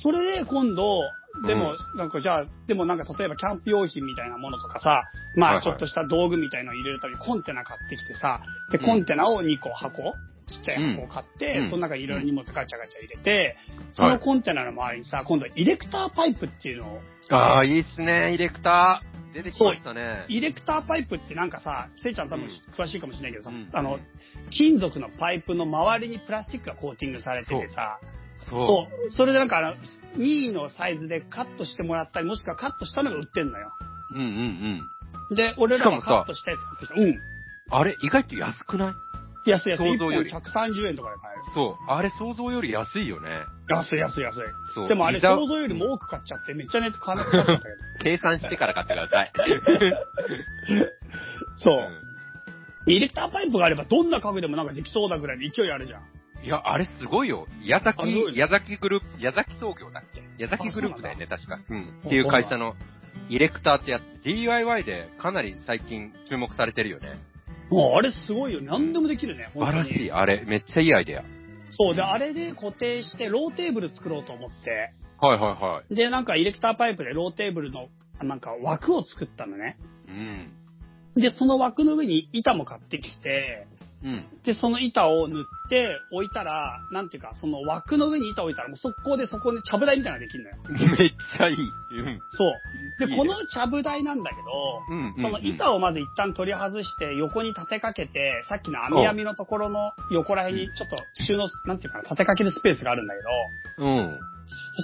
[0.03, 1.01] それで今度、
[1.47, 5.05] でもう、なんかじゃあ、でもなんか例えばキャンプ用品みたいなものとかさ、
[5.37, 8.41] まあちょっとした道具みたいのを入れるためにコンテナ買ってきてさ、
[8.73, 10.15] で、うんコンテナを2個箱、
[10.51, 13.57] ちっちゃい箱を買って、うんその中にいろいろ荷物ガチャガチャ入れて、
[13.93, 19.11] そのコンテナの周りにさ、今度イレクターパイプっていうのを、ああ、いいっすね、イレクター。
[19.33, 20.25] 出てきましたね。
[20.29, 24.01] イレクターパイプってなんかさ、せいちゃん多分うん詳しいかもしれないけどさ、うんあの、
[24.51, 28.01] 金属のパイプの周りにプラスチックがコーティングされててさ、
[28.43, 29.13] そう。
[29.13, 29.75] それでなんかあの、
[30.17, 33.71] 任意のサイズでカットしてもらったり、もしくはカットしたのが売ってんのよ。
[34.15, 34.81] うんうん
[35.31, 35.37] うん。
[35.37, 36.95] で、俺らもさカットしたやつ買ってきた。
[37.01, 37.81] うん。
[37.81, 38.93] あれ、意外と安くない？
[39.47, 39.83] 安い安い。
[39.83, 41.43] 1本想像より130円とかで買える。
[41.55, 41.91] そう。
[41.91, 43.29] あれ、想像より安いよね。
[43.69, 44.41] 安い安い安い。
[44.75, 44.89] そう。
[44.89, 47.75] でもあれ想像よりも多く買っちゃって、めっちゃネット金かかっちゃったけど。
[48.03, 49.33] 計算してから買ってください。
[51.57, 51.71] そ
[52.87, 52.91] う。
[52.91, 56.03] イレクターパイプがあればどんな家具でもなんかできそうだぐらいの勢いあるじゃん。
[56.43, 57.47] いや、あれすごいよ。
[57.63, 60.23] 矢崎矢崎グループ、矢崎創業だっけ？
[60.39, 61.59] 矢崎グループだよね、確か。
[61.69, 62.01] うん。
[62.03, 62.75] あっていう会社の、
[63.29, 67.19] イレクターってやつ、DIY でかなり最近注目されてるよね。
[67.71, 68.61] もうあれすごいよ。
[68.61, 69.51] 何でもできるね。
[69.53, 70.07] 素晴らしい。
[70.07, 70.11] い。
[70.11, 71.25] あれ、めっちゃいいアイデア。
[71.71, 71.95] そう。
[71.95, 74.93] で、あれで固定してローテーブル作ろうと思って。
[75.21, 75.95] はいはいはい。
[75.95, 77.89] で、なんかイレクターパイプでローテーブルの、
[78.23, 79.77] なんか枠を作ったのね。
[80.09, 80.53] うん。
[81.21, 83.67] で、その枠の上に板も買ってきて、
[84.03, 84.25] うん。
[84.45, 90.57] で、その板を塗って置いたら、なんていうか、その枠の上に板を置いたら、もう速攻でそこにちゃぶ台みたいなのができるのよ。
[90.99, 91.57] めっちゃいい。
[91.57, 92.21] うん。
[92.31, 92.53] そう。
[92.99, 94.43] で、いいねこのちゃぶ台なんだけど、
[94.89, 95.15] うん。
[95.17, 103.23] その板をまず一旦取り外して、横に立てかけて、さっきの網網のところの横ら辺にちょっと収納、なんていうかな、立てかけるスペースがあるんだけ
[103.79, 104.19] ど、うん。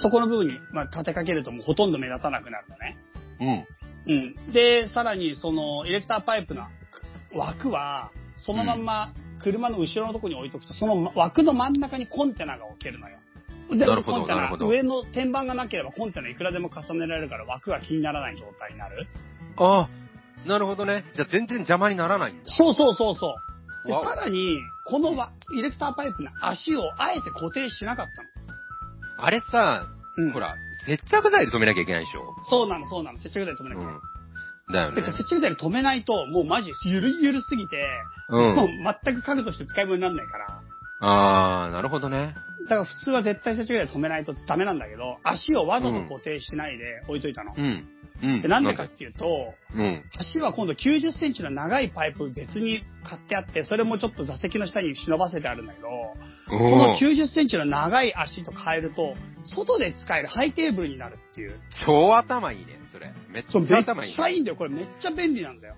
[0.01, 2.97] そこの部分に、まあ、立てかけるともうほとんど目立たなくなるのね。
[3.39, 4.13] うん。
[4.13, 4.53] うん。
[4.53, 6.63] で、さらにそのエレクターパイプの
[7.33, 8.11] 枠は、
[8.47, 13.17] そのまんま車の後ろのところに置いとくと、その枠の真ん中にコンテナが置けるのよ。
[13.69, 19.05] でなるほどコンテナなるほど上の天板がなければコンテナいくらでも重ねられるから枠が気にならない状態になる。
[19.57, 19.89] あ
[20.45, 21.03] あ、なるほどね。
[21.13, 22.43] じゃあ全然邪魔にならないんだ。
[22.45, 23.35] そうそうそうそ
[23.85, 23.87] う。
[23.87, 29.25] でわおさらに、このわイレクターパイプの足をあえて固定しなかったの。
[29.25, 30.31] あれさ、うん。
[30.31, 30.55] ほら、
[30.85, 32.35] 接着剤で止めなきゃいけないでしょ？
[32.49, 33.19] そうなの、そうなの。
[33.19, 33.95] 接着剤止めなきゃいけない。
[34.67, 34.73] うん。
[34.73, 35.17] だよてかね。
[35.17, 37.77] 接着剤で止めないと、もうマジゆるゆるすぎて、
[38.29, 38.67] うんもう
[39.03, 40.61] 全く家具として使い物にならないから。
[40.99, 42.35] あー、なるほどね。
[42.63, 47.53] だから普通は絶対接着剤で止めないとダメなんだけど、足をわざと固定しないで置いといたの。
[47.55, 47.87] うん。
[48.21, 48.41] うん。
[48.41, 50.03] でなんでかっていうと、うん。
[50.19, 59.15] 足は今度90センチの長いパイプ別に買ってあって、それもちょっと座席の下に忍ばせてあるんだけど、このおー90センチの長い足と変えると、
[59.55, 61.59] 外で使えるハイテーブルになるっていう。
[61.85, 63.13] 超頭いいね、それ。
[63.29, 64.15] めっちゃ頭いい、ね。
[64.15, 64.57] ちゃいいんだよ。
[64.57, 65.75] これめっちゃ便利なんだよ。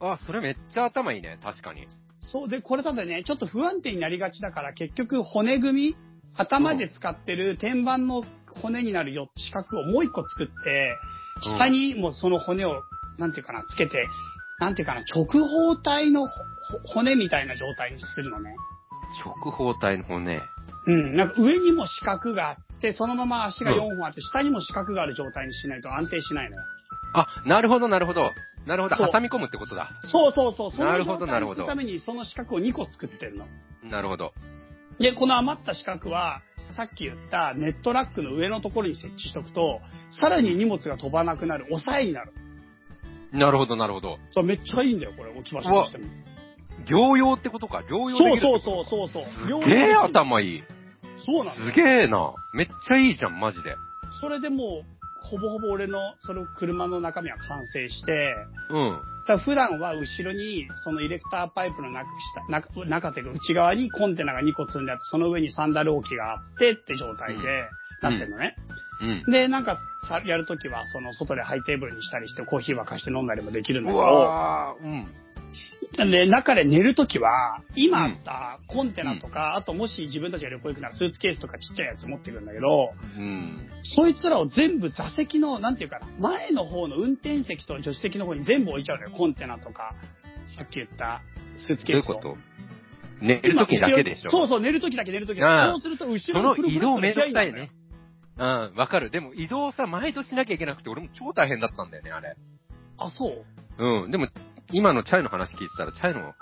[0.00, 1.86] あ、それめっちゃ頭いいね、確かに。
[2.20, 5.96] そう、で、これただね、ちょっと不安定になりがちだから、結局骨組み、
[6.36, 8.22] 頭で使ってる天板の
[8.62, 11.18] 骨になるよ四角をもう一個作って、うん
[11.56, 12.82] 下にもうその骨を、
[13.16, 14.08] なんていうかな、つけて、
[14.58, 16.32] なんていうかな、直方体のほ
[16.84, 18.56] 骨みたいな状態にするのね。
[19.24, 20.40] 直方体の骨。
[20.86, 26.62] うん、なんか上にも四角があって、そのまま足が4本あって、下にも四角がある状態にしないと安定しないのよ。
[27.14, 28.32] あ、なるほど、なるほど。
[28.66, 29.90] なるほど、挟み込むってことだ。
[30.04, 33.46] そうそうそう、そなるほの状態どなるほどにするためにその四角を2個作ってるの。
[33.82, 34.34] なるほど。
[34.98, 36.42] で、この余った四角は、
[36.76, 42.32] さっき言ったネットラックの上のところに設置しとくと、さらに荷物が飛ばなくなる、抑えになる。
[43.32, 44.18] なるほど、なるほど。
[44.32, 46.06] そう、めっちゃいいんだよ、これ、置き場所としても。
[46.86, 47.78] 療養ってことか。
[47.78, 49.24] 療養そうできるそうそうそうそう。
[49.62, 50.64] すげえ頭いい。
[51.24, 52.34] そうなんだすげえな。
[52.52, 53.76] めっちゃいいじゃん、マジで。
[54.20, 58.34] それでもう、ほぼほぼ俺の、その車の中身は完成して、
[58.70, 59.00] うん。
[59.26, 62.08] だから普段は後ろに、そのイレクターパイプの中、
[62.48, 67.68] 下中、中というか内側にコンテナが2個積んであって、その上にサンダル置きがあってって状態で、
[68.00, 68.56] なってるのね。
[69.00, 69.32] うん。
[69.32, 69.78] で、なんか、
[70.08, 75.14] さ、やるときは、その、外でハイテーブルにしたりして、コーヒー沸かして飲んだりもできるんだうけど、わー、うん。
[75.96, 83.68] で、中で寝るときは、今あったコンテナとか、あともし自分たちが旅行行くならスーツケースとかちっちゃいやつ持ってくんだけど、うん。
[83.82, 89.10] そいつらを全部座席の、なんていうかな、前の方の運転席と助手席の方に全部置いちゃうのよ。
[89.10, 89.94] コンテナとか、
[90.56, 91.22] さっき言った
[91.56, 92.14] スーツどケースを。
[92.14, 92.36] ういうこと？
[93.20, 94.30] 寝るときだけでしょ？
[94.30, 97.70] そうそう、寝るときだけ寝るときそうすると、後ろフルフラット移動めんどくさいのね。
[98.36, 99.10] うん、わかる。
[99.10, 102.36] でも移動さ、毎度しなきゃいけなくて、俺も超大変だったんだよね、あれ。
[102.96, 103.44] あ、そう？
[103.78, 104.10] うん。
[104.12, 104.28] でも、
[104.72, 106.34] 今のチャイの話聞いてたら、チャイの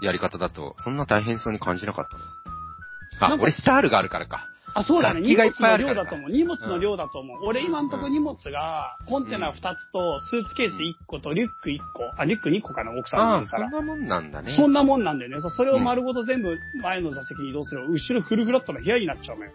[0.00, 3.34] やり方だと、そんな大変そうに感じなかったな。
[3.34, 4.48] あ、俺スタールがあるからか。
[4.72, 5.20] あ、そうだね。
[5.20, 6.30] 荷物の量だと思う。
[6.30, 7.38] 荷物の量だと思う。
[7.44, 12.04] 俺今んとこ荷物が、コンテナ2つと、スーツケース1個と、リュック1個。
[12.16, 13.68] あ、リュック2個かな、奥さんか、ら。
[13.70, 14.54] そんなもんなんだね。
[14.56, 15.40] そんなもんなんだよね。
[15.56, 17.88] それを丸ごと全部前の座席に移動する。
[17.90, 19.52] 後ろフルフラットの部屋になっちゃうのよ。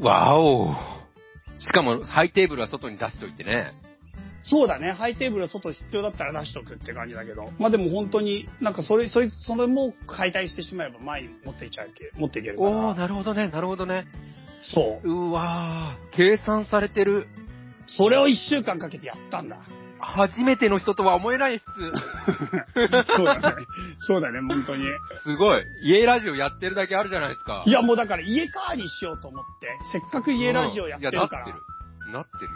[0.00, 0.74] わお。
[1.58, 3.72] しかも、ハイテーブルは外に出しといてね。
[4.42, 4.92] そうだね。
[4.92, 7.50] ハイテーブルは外必要だったら出しとくって感じだけど。
[7.58, 12.94] まあでも本当に、なんかそれ、それ、それも解体してしまえば前に持っていっちゃうけ、持っていけるかおー、ら。
[12.94, 14.06] なるほどね、なるほどね。
[14.62, 15.08] そう。
[15.08, 17.26] うわー、計算されてる。
[17.86, 19.58] それを1週間かけてやったんだ。
[20.00, 21.64] 初めての人とは思えないっす。
[23.08, 23.66] そうだね。
[24.06, 24.84] そうだね、本当に。
[25.24, 25.62] すごい。
[25.82, 27.64] 家ラジオやってるだけあるじゃないですか。
[27.66, 31.46] いや、もうだから家カーにしようと思って、せっかく家ラジオやってるから。
[31.46, 32.12] いや、なってる。
[32.12, 32.50] なってるよ。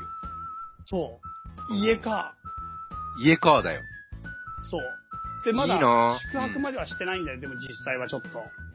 [0.86, 1.31] そう。
[1.70, 2.34] 家カ
[3.18, 3.80] 家カーだよ。
[3.80, 4.70] ー。
[4.70, 4.80] そう。
[5.44, 8.28] で、まだいいな宿泊まではしてないんだよ、でも実際はちょっと。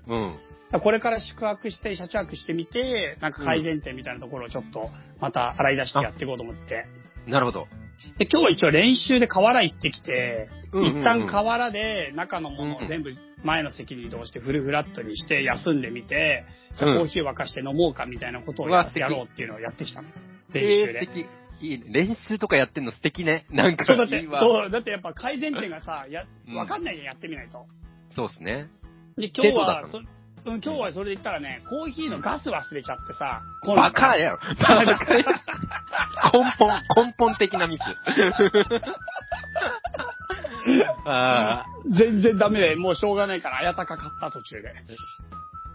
[0.08, 0.36] うん。
[0.72, 6.86] らこれから宿泊して、車中泊してみて、なんか改善点みたいなところをちょっと、また洗い出してやっていこうと思って。
[7.28, 7.68] なるほど。
[8.18, 16.44] で、今日は一応練習で河原行ってきて、うんうんうん一旦河原で中のものを全部前の席に移動してフルフラットにして休んでみて、
[16.78, 20.10] じゃあうんコーヒー沸かして飲もうかみたいなことをやろうっていうのをやってきたの。
[20.54, 21.08] 練習で。
[21.60, 21.86] いいね。
[21.90, 23.46] 練習とかやってんの素敵ね。
[23.50, 24.22] なんかそうだって。
[24.22, 27.66] そう、だってやっぱ改善点がさ、やう、んわかんないじゃん、やってみないと。
[28.16, 28.70] そうっすね。
[29.18, 30.02] で、今日は、そう
[30.56, 34.38] ん今日はそれで言ったらね、コーヒーのガス忘れちゃってさ、バカやろ。
[34.38, 34.56] バ
[34.98, 35.34] カやろ。
[36.34, 37.82] 根本、根本的なミス。
[41.06, 44.74] あ全然ダメで、もうしょうがないから、あやたか買った途中で。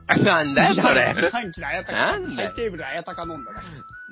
[0.06, 0.16] あ。
[0.18, 1.14] なんだよ、それ。
[1.92, 3.58] なんだよハイテーブルであやたか飲んだね。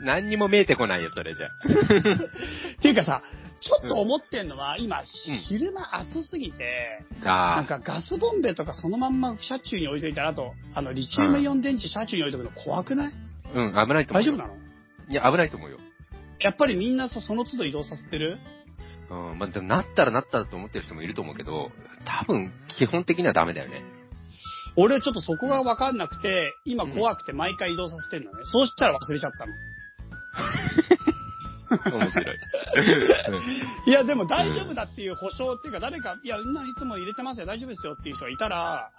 [0.02, 1.48] 何にも見えてこないよ、それじゃ。
[2.78, 3.22] っていうかさ、
[3.60, 13.12] ちょっと思ってんのは、今、ん昼間暑すぎて、あなんかガスボンベとかそのまんま車中に置いといたら、あと、あの、リチウムイオン電池車中に置いとくの怖くない？
[13.54, 13.58] あ。
[13.58, 14.32] うん、危ないと思うよ。
[14.32, 14.54] 大丈夫なの？
[15.10, 15.78] いや、危ないと思うよ。
[16.40, 18.38] やっぱりみんなさ、その都度移動させてる？
[19.10, 21.70] うん、まあ、でもなったらなったらと思ってる人もいると思うけど、
[22.06, 23.82] 多分、基本的にはダメだよね。
[24.76, 28.44] 俺ちょっとそこがわかんなくて、今怖くて毎回移動させてんのね。
[28.44, 29.52] そうしたら忘れちゃったの。
[31.98, 32.26] 面白い。
[33.86, 38.90] いや、でも大丈夫だっていう保証っていうか、誰か、いや、うんないつも入れてますよ、大丈夫ですよっていう人がいたら、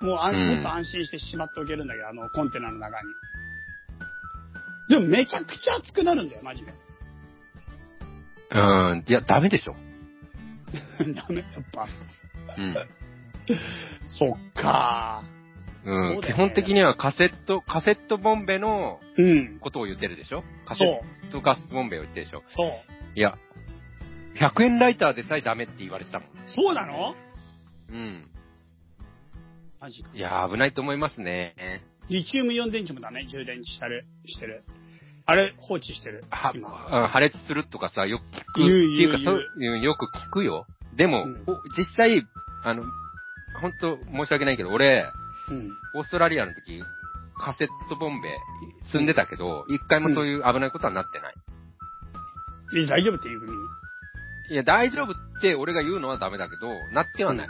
[0.00, 3.08] もうあん、うんもっと安心してしまっておけるんだけど、あの、コンテナの中に。
[4.88, 6.74] でもめちゃくちゃ熱くなるんだよ、マジで。
[8.50, 9.76] うん、いや、ダメでしょ。
[11.14, 11.88] ダメ、やっぱ。
[12.56, 12.74] うん。
[14.08, 15.22] そっか
[15.84, 19.58] うん、ね基本的にはカセット、カセットボンベのうん。
[19.60, 20.42] ことを言ってるでしょ？
[20.66, 22.42] カセそう、ットガスボンベを言ってるでしょ？
[22.50, 22.68] そう。
[23.14, 23.38] いや、
[24.36, 26.28] 100円ライターでさえダメって言われてたもん。
[26.48, 27.14] そうなの？
[27.90, 28.28] うん。
[29.80, 30.10] マジか。
[30.12, 31.54] いや、危ないと思いますね。
[32.08, 33.24] リチウムイオン電池もダメ？
[33.26, 34.06] 充電してる。
[34.26, 34.64] してる。
[35.24, 36.24] あれ、放置してる。
[36.30, 37.02] は、今。
[37.02, 38.62] うん破裂するとかさ、よく聞く。
[38.62, 40.66] っていうかそううんよく聞くよ。
[40.96, 42.22] でも、うんお実際、
[42.64, 42.82] あの、
[43.60, 45.10] 本当申し訳ないけど、俺、
[45.48, 45.70] うん。
[45.94, 46.82] オーストラリアの時、
[47.38, 48.30] カセットボンベ
[48.86, 51.34] 積んでたけど、一回もそういう危ないことはなってない。
[52.76, 53.52] え大丈夫っていうふうに？
[54.54, 57.48] いや、大丈夫って俺が言うのはダメだけど、なってはない。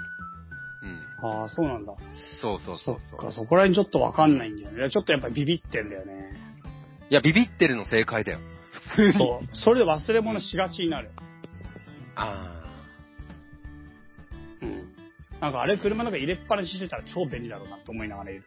[0.82, 1.30] うん。
[1.40, 1.94] ああ、そうなんだ。
[2.40, 4.90] そうそうそそうそうっか、そこら辺ちょっとわかんないんだよね。
[4.90, 6.34] ちょっとやっぱビビってんだよね。
[7.08, 8.40] いや、ビビってるの正解だよ。
[8.96, 9.12] 普通に。
[9.12, 9.56] そう。
[9.56, 11.10] それで忘れ物しがちになる。
[12.16, 12.55] あうん。
[15.46, 18.42] なんかあれ車の中入れっぱなししてたら超便利だろうなと思いながらいる。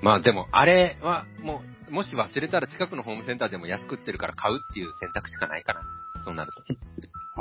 [0.00, 5.82] ーまあでも、あれは、もう、もし忘れたら近くのホームセンターでも安く売ってるから買うっていう選択しかないかな。
[6.24, 6.62] そうなると。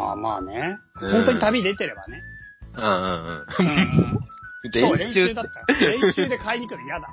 [0.02, 0.80] ああ、まあね。
[1.02, 2.24] うん本当に旅出てればね。
[2.74, 3.46] うんうんうん。
[4.74, 5.62] そう、練習だった。
[5.80, 7.08] 練習で買いに行くの嫌だ。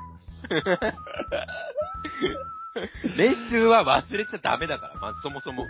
[3.17, 5.67] 練習は忘れちゃダメだから、まずそもそも。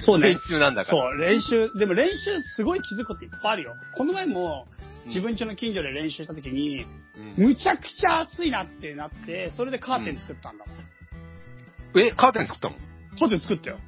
[0.00, 0.38] そうね練。
[0.38, 1.02] 習なんだから。
[1.02, 3.76] そう、練習、でも練習すごい気づくこといっぱいあるよ。
[3.94, 4.66] この前も、
[5.10, 7.00] 自分家の近所で練習した時に、うん
[7.36, 12.00] むちゃくちゃ暑いなってなって、それでカーテン作ったんだもん。
[12.00, 12.76] え、カーテン作ったの？
[13.18, 13.78] カーテン作ったよ。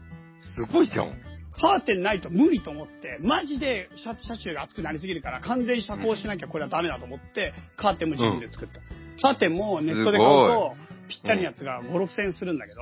[0.42, 1.14] すごいじゃん。
[1.52, 8.80] カーテンないと無理と思って、マジで車車中が熱くなりすぎるから、完全に遮光しなきゃこれはダメだと思って、カーテンも自分で作った。
[9.20, 10.74] カーテンもネットで買うと、
[11.08, 12.80] ぴったりのやつが5、6千円するんだけど、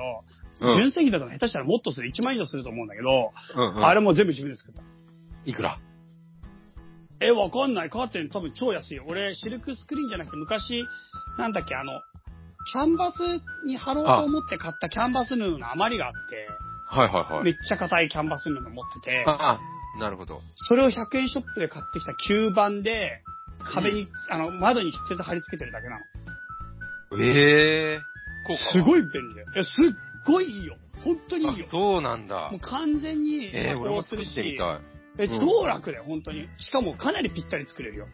[0.61, 3.85] うん純正機だと下手したらもっとする、1万以上すると思うんだけど、うんうん。
[3.85, 4.83] あれも全部自分で作った。
[5.45, 5.79] いくら？
[7.21, 7.89] え、わかんない。
[7.89, 9.05] カーテン多分超安いよ。
[9.07, 10.83] 俺、シルクスクリーンじゃなくて昔、
[11.37, 12.01] なんだっけ、あの、
[12.71, 13.17] キャンバス
[13.65, 16.47] に貼ろうと思って買ったキャンバス布の余りがあって、
[16.87, 17.43] はいはいはい。
[17.43, 19.59] めっちゃ硬いキャンバス布持ってて、あ
[19.95, 20.41] あ、なるほど。
[20.55, 23.21] それを100円ショップで買ってきた吸盤で、
[23.63, 26.05] 壁に、あの、窓に直接貼り付けてるだけなの。
[27.23, 27.99] ええ
[28.47, 28.71] こうか。
[28.71, 29.47] すごい便利だよ。
[29.53, 30.75] いや、すっごいいいよ。
[31.03, 31.71] 本当にいいよあ。
[31.71, 32.59] そうなんだもう。
[32.59, 34.90] 完全にええ遮俺も作っ光するし、てみたい。
[35.21, 36.47] え、うん超楽だよ、本当に。
[36.57, 38.07] しかもかなりぴったり作れるよ。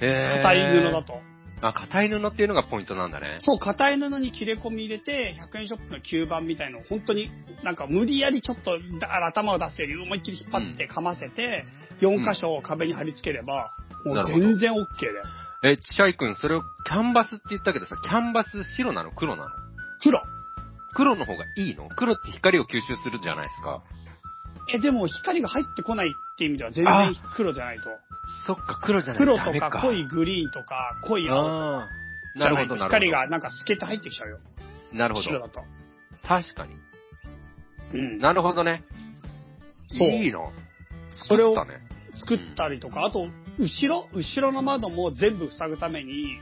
[0.00, 1.20] ええ硬い布だと。
[1.60, 3.38] あ、硬い布っていうのがポイントなんだね。
[3.40, 7.30] そう、硬い布に切れ込み入れて、100円ショップの吸盤みたいのを本当に
[7.64, 11.64] なんか無理やりちょっとだ頭を出すように思いっきり引っ張ってかませて、
[12.00, 13.72] 4箇所を壁に貼り付ければ、
[14.04, 15.24] もうなるほど全然 OK だよ。
[15.64, 19.10] え、チャイ君、それをキャンバスって言ったけどさ、キャンバス白なの？
[19.10, 19.48] 黒なの？
[20.00, 20.20] 黒。
[20.94, 21.88] 黒の方がいいの？
[21.88, 23.82] 黒って光を吸収するじゃないですか？
[24.72, 27.90] え、でも光が入ってこないっていう意味では全あ然黒じゃないと。
[28.46, 31.88] そっか、黒じゃない黒とか濃いグリーンとか濃い青ああ。
[32.36, 32.94] じゃなるほど、なるほど。
[32.96, 34.38] 光がなんか透けて入ってきちゃうよ。
[34.92, 35.24] なるほど。
[35.24, 35.62] 白だと。
[36.26, 36.74] 確かに。
[37.94, 38.18] うん。
[38.18, 38.84] なるほどね。
[39.88, 40.52] そういいの。
[41.12, 41.88] それを作ったね。
[42.20, 43.26] 作ったりとか、あと、
[43.58, 46.38] 後ろ、後ろの窓も全部塞ぐために、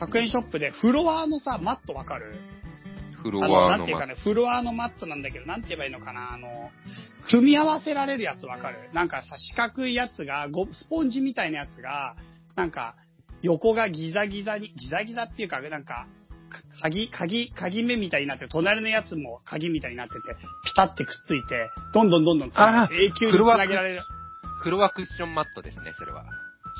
[0.00, 2.36] 100円ショップでフロアのさ、マットわかる？
[3.24, 6.70] フロあの、アのマなんていうかね、フロアのマットなんだけど、なんて言えばいいのかな、あの、
[7.30, 8.90] 組み合わせられるやつわかる？
[8.92, 12.16] なんかさ、四角いやつが、ごスポンジみたいなやつが、
[12.54, 12.96] なんか、
[13.40, 16.06] 横がギザギザに、ギザギザっていうか、なんか、
[16.50, 22.52] か鍵、鍵、鍵目みたいになって、隣のやつも鍵みたいになってて、ピタってくっついて、どんどんどんどん永
[23.12, 24.02] 久につフロアなげられる。
[24.62, 26.24] フロアクッションマットですね、それは。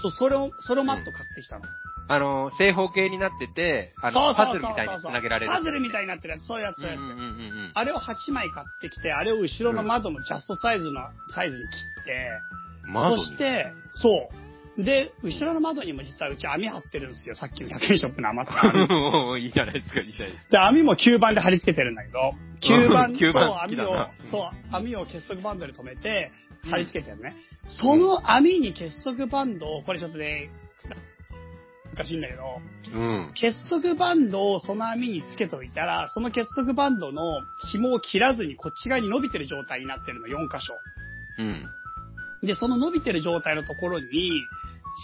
[0.02, 1.64] そう、それを、それをマット買ってきたの。
[2.06, 5.52] あの、正方形になってて、あの、パズルみたいに繋げられる。
[5.52, 7.00] パズルみたいになってるやつ、そういうやつ、うんうんうんう
[7.70, 11.00] んあれを8枚買ってきて、あれを後ろの窓のジャストサイズの
[11.34, 12.30] サイズに切って、
[12.84, 12.92] うん。
[12.92, 13.24] 窓に？
[13.24, 14.44] そして、そう。
[14.76, 17.34] で、後ろの窓にも実はうち網張ってるんですよ。
[17.34, 19.38] さっきの100円ショップの余った網。
[19.40, 20.50] いいじゃないですか、いいじゃないですか。
[20.50, 26.32] で、網も吸盤で貼り付けてるんだけど、 吸盤と網をそう、網を結束バンドで止めて、
[26.68, 27.34] 貼り付けてるね。
[27.68, 30.50] その網に結束バンドを、これちょっとね、
[31.94, 32.60] 難しいんだけど、
[32.92, 33.32] うん。
[33.34, 37.22] 結束バンドをその網につけといたら、その結束バンドの
[37.72, 40.74] 紐を切らずにこっち側に伸びてる状態になってるの、4箇所。
[41.38, 41.66] うん。
[42.46, 44.46] で、その伸びてる状態のところに、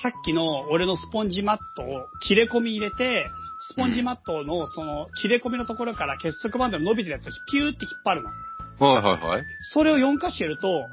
[0.03, 3.27] さっきの俺のスポンジマットを切れ込み入れて、
[3.73, 8.31] スポンジマットのその切れ込みのところから結束バンドの伸びてるやつをピューって引っ張るの。
[8.81, 9.45] はいはいはい。
[9.75, 10.89] それを4箇所やると、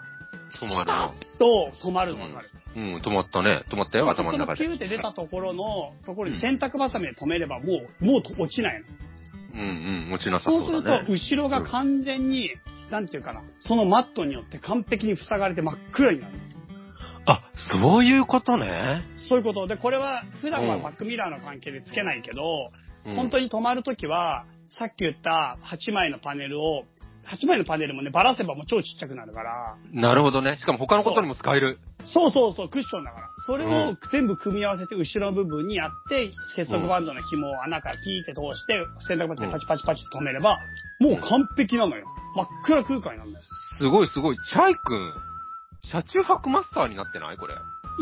[0.59, 1.13] 止まるな。
[1.39, 2.49] と止まるのわかる。
[2.75, 3.63] うん、止まったね。
[3.69, 4.63] 止まったよ、頭の中で。
[4.63, 7.65] ピューって出たところの、ところに洗濯バサミで止めればも
[8.01, 8.85] う、もう落ちないの。
[9.53, 11.05] うんうん、落ちなさそうすると、そうだね。
[11.09, 12.51] 後ろが完全に、
[12.91, 16.33] なんていうかな、そのマットによって完璧に塞がれて真っ暗になる。
[17.25, 17.41] あ、
[17.81, 19.03] そういうことね。
[19.27, 19.67] そういうこと。
[19.67, 26.83] で、これは普段はバックミラーの関係でつけないけど、うん本当に止まるときは、さっき言った8枚のパネルを、
[27.27, 30.57] 8枚のパネルもね、ばらせばもう超ちっちゃくなるから、なるほどね。
[30.57, 31.79] しかも他のことにも使える。
[32.05, 33.27] そうそうそう、クッションだから。
[33.45, 40.57] それうをん全部組み合わせて後ろの部分にやって、結束バンドの紐を穴からピーって通して、洗濯バットでパチパチパチって止めれば、
[40.99, 42.05] もう完璧なのよ。
[42.35, 43.45] 真っ暗空間になるんです。
[43.79, 44.37] すごいすごい。
[44.37, 45.13] チャイ君、
[45.91, 47.37] 車中泊マスターになってない？
[47.37, 47.55] これ。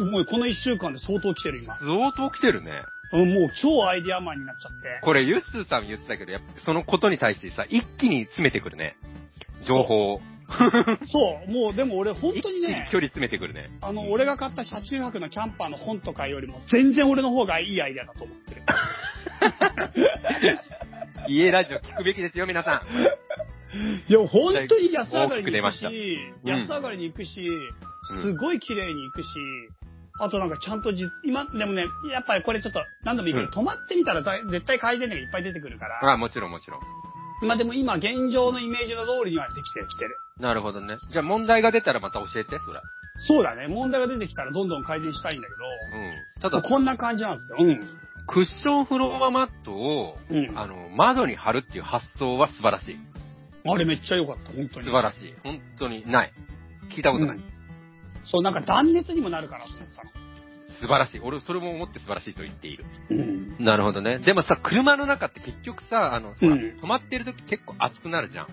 [0.06, 1.76] もうこの1週間で相当来てる今。
[1.80, 2.72] 相当来てるね。
[3.14, 5.00] うんもう超アイディアマンになっちゃって。
[5.04, 8.98] これ、ユッスーさん言ってたけど、やっぱそのことに対してさ、一気に詰めてくるね。
[9.68, 10.22] 情報を。
[11.06, 13.72] そう、もうでも俺本当にね、距離詰めてくるね。
[13.82, 18.62] あの、俺が買った車中泊のキャンパーの本とかよりも全然俺の方がいいアイデアだと思ってる。
[21.28, 24.12] 家ラジオ聞くべきですよ、皆さん。
[24.12, 27.76] いや、本当に安上がりに行くしたし、うん安上がりに行くし、うん
[28.22, 29.28] すごい綺麗に行くし、
[30.20, 36.82] あとなんかちゃんとじ、今、でもね、やっぱりこれちょっと何度も言うけど、止まってみたらだ絶対改善点がいっぱい出てくるから、あ、もちろんもちろん。
[37.42, 40.18] まあでも今現状のイメージの通りにはできてきてる。
[40.40, 40.98] なるほどね。
[41.12, 42.80] じゃあ問題が出たらまた教えて、それ。
[43.28, 43.68] そうだね。
[43.68, 45.54] 問題が出てきたらどんどん改善したいんだけ
[45.98, 46.02] う
[46.40, 46.42] ん。
[46.42, 47.68] たど、だ、こんな感じなんですよ。
[47.68, 47.98] うん。
[48.28, 50.58] クッションフロアマットを、うん。
[50.58, 53.00] あの、窓に貼るっていう発想は素晴らしい。
[53.68, 54.86] あれめっちゃ良かった、本当に。
[54.86, 55.34] 素晴らしい。
[55.44, 56.34] 本当にない。
[56.96, 57.38] 聞いたことない。
[57.38, 57.56] うん
[58.26, 60.10] そう、なんか断熱にもなるかなと思ったの。
[60.86, 61.20] 素晴らしい。
[61.22, 62.86] 俺、それも思って素晴らしいと言っている。
[63.10, 63.66] うん。
[63.66, 64.20] なるほどね。
[64.20, 68.48] でもさ、車の中って結局さ、あの、うん止まってる時結構暑くなるじゃん。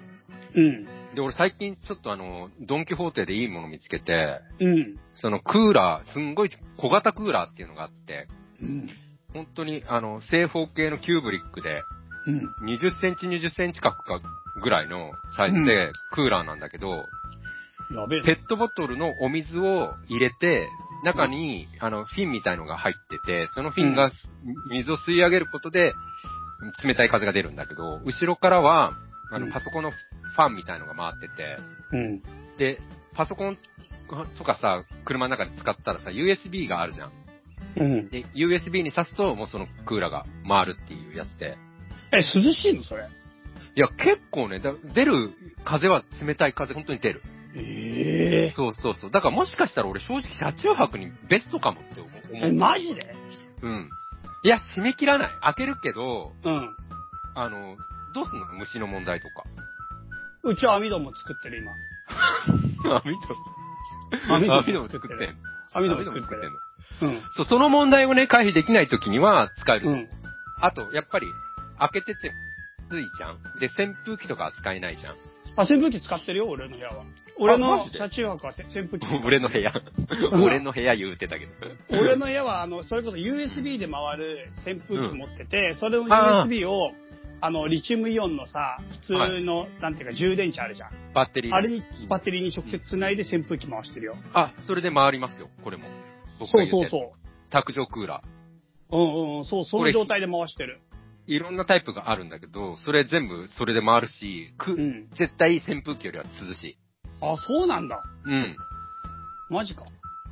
[0.55, 0.85] うん。
[1.15, 4.97] で、俺最近ちょっとあの、ドンキホーテでいいもの見つけて、うん。
[5.15, 8.29] そのクーラー、すんごい小型クーラーっていうのがあって、
[8.61, 8.89] うん。
[9.35, 11.83] 本当にあの、正方形のキューブリックで、
[12.63, 12.75] うん。
[12.75, 14.21] 20センチ20センチ角か
[14.63, 17.07] ぐらいのサイズでクーラーなんだけど、
[17.95, 18.27] やべえな。
[18.27, 20.69] ペットボトルのお水を入れて、
[21.03, 24.11] 中に、あの、フィンみたいのが入ってて、そのフィンが
[24.71, 25.95] 水を吸い上げることで、
[26.85, 28.93] 冷たい風が出るんだけど、後ろからは、
[29.33, 31.59] あの、うんパソコンのファンみたいのが回ってて、
[31.93, 32.23] うん。
[32.57, 32.79] で、
[33.15, 33.59] パソコン
[34.39, 37.13] とかさ、車の中で使ったらさ、USB があるじゃん。
[37.77, 38.11] うん。
[38.11, 41.57] で、USB に挿すと、もうそのクーラーが回るっていうやつで。
[42.13, 43.09] え、涼しいのそれ？
[43.75, 45.31] いや、結構ね、だ出る
[45.65, 47.23] 風は冷たい風、本当に出る。
[47.55, 49.11] ええそうそうそう。
[49.11, 52.13] だからもしかしたら俺正直車中泊にベストかもって思う。
[52.33, 53.15] え、マジで？
[53.63, 53.91] うん。
[54.45, 55.31] いや、締め切らない。
[55.43, 56.77] 開けるけど、うん。
[57.35, 57.77] あの、
[58.15, 58.47] どうすんの？
[58.59, 59.45] 虫の問題とか。
[60.45, 61.73] うちは網戸も作ってる、今。
[63.01, 65.37] 網戸網戸網戸も作っててん。
[65.75, 66.51] 網戸も網作ってる。
[67.01, 67.09] の。
[67.09, 67.23] うん。
[67.37, 69.89] そう、その問題をね、回避できないときには使える。
[69.89, 70.09] うん。
[70.61, 71.27] あと、やっぱり、
[71.79, 72.33] 開けてて、
[72.89, 73.39] 暑いじゃん。
[73.59, 75.15] で、扇風機とかは使えないじゃん。
[75.57, 77.05] あ、扇風機使ってるよ、俺の部屋は。
[77.39, 79.07] 俺の車中泊はて扇風機。
[79.25, 79.71] 俺の部屋。
[79.71, 79.75] ん
[80.43, 81.53] 俺の部屋言うてたけど。
[81.91, 86.93] 俺の部屋は、あの、それこそ USB で回る扇風機持ってて、それの USB を、
[87.41, 90.91] あの、リチウムイオンのさ、普通の、なんていうか充電池あるじゃん。
[91.13, 91.55] バッテリー。
[91.55, 94.17] あれに、バッテリーに直接繋いで扇風機回してるよ。
[94.33, 95.85] あ、それで回りますよ、これも。
[96.39, 97.13] 僕そうそうそ
[97.51, 98.97] 卓上クーラー。
[98.97, 99.01] う。
[99.01, 100.81] うんうん、そう、その状態で回してる。
[101.27, 105.09] いろんなタイプがあるんだけど、それ全部それで回るし、く、うん。
[105.17, 106.77] 絶対扇風機よりは涼しい。
[107.23, 108.05] あ、そうなんだ。
[108.25, 108.57] うん。
[109.49, 109.85] マジか。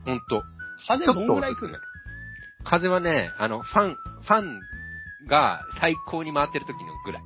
[0.04, 0.42] ほんと。
[0.88, 1.80] 風どんぐらい来る？
[2.64, 4.60] 風はね、あの、ファン、ファン
[5.28, 7.22] が最高に回ってる時のぐらい。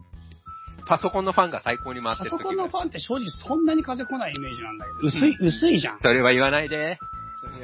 [0.87, 2.67] パソコンのファンが最高に回ってパソコンる時ぐらい。
[2.67, 5.99] のファンって正直そんなに風来ないイメージなんだけど、薄い、薄いじゃん。
[6.01, 6.99] それは言わないで。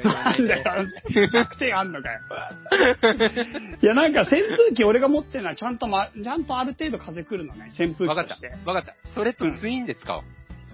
[0.01, 1.19] それはなんだ言わないで。
[1.21, 2.19] よ、弱点あんのかよ。
[3.81, 8.65] いや、なんか扇風機俺が持ってるのはちゃんとま、ちゃんとある程度風来るのね、扇風わかった機として。。
[8.65, 8.95] わかった。
[9.13, 10.23] それとツインで使おう。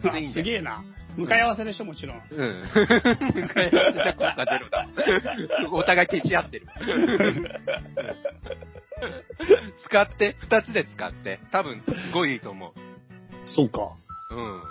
[0.04, 0.42] あツインで。
[0.42, 0.84] すげえな。
[1.18, 2.22] 向かい合わせでしょ、もちろん。
[2.30, 2.63] うん。
[2.74, 4.88] 向かい合わせた効果ゼロだ。
[5.72, 6.68] お互い消し合ってる。
[9.84, 11.39] 使って、二つで使って。
[11.51, 12.72] 多分、すごいいいと思う。
[13.47, 13.82] そうか。
[14.32, 14.61] うん。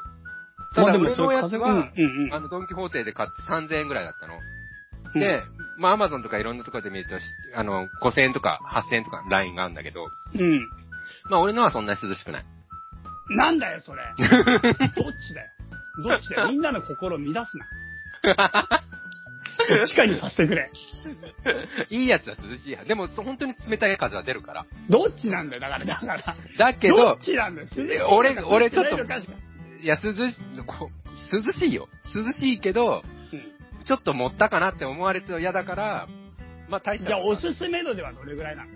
[0.75, 4.35] ただ俺のやつは、うんあの、ドンキホーテで買って3000円ぐらいだったの。
[5.15, 5.21] うん。
[5.21, 5.43] で、
[5.79, 7.25] まあ、アマゾンとかいろんなところで見るとし、
[7.55, 10.61] あの、5000円とか8000円とかラインがあるんだけど、うん。
[11.29, 12.45] まあ、俺のはそんなに涼しくない。
[13.31, 14.03] なんだよ、それ。
[14.19, 15.51] どっちだよ。
[16.03, 16.49] どっちだよ。
[16.49, 17.67] みんなの心を乱すな。
[19.69, 20.71] どっちかにさせてくれ。
[21.91, 22.85] いいやつは涼しいや。
[22.85, 24.67] でも、本当に冷たい風は出るから。
[24.89, 26.37] どっちなんだよ、だから、だから。
[26.59, 27.69] だけどどっ、ちなんだよ。
[27.75, 29.33] 涼しい俺のか俺ちょっと涼しくないのかしか
[29.83, 30.37] いや、涼し、
[30.67, 31.89] こう涼しいよ。
[32.15, 33.03] 涼しいけど、
[33.87, 36.09] ちょっと持ったかなって思われて嫌だから、
[36.69, 37.17] まあ大した。
[37.17, 38.71] うんいや、おすすめ度ではどれぐらいなの？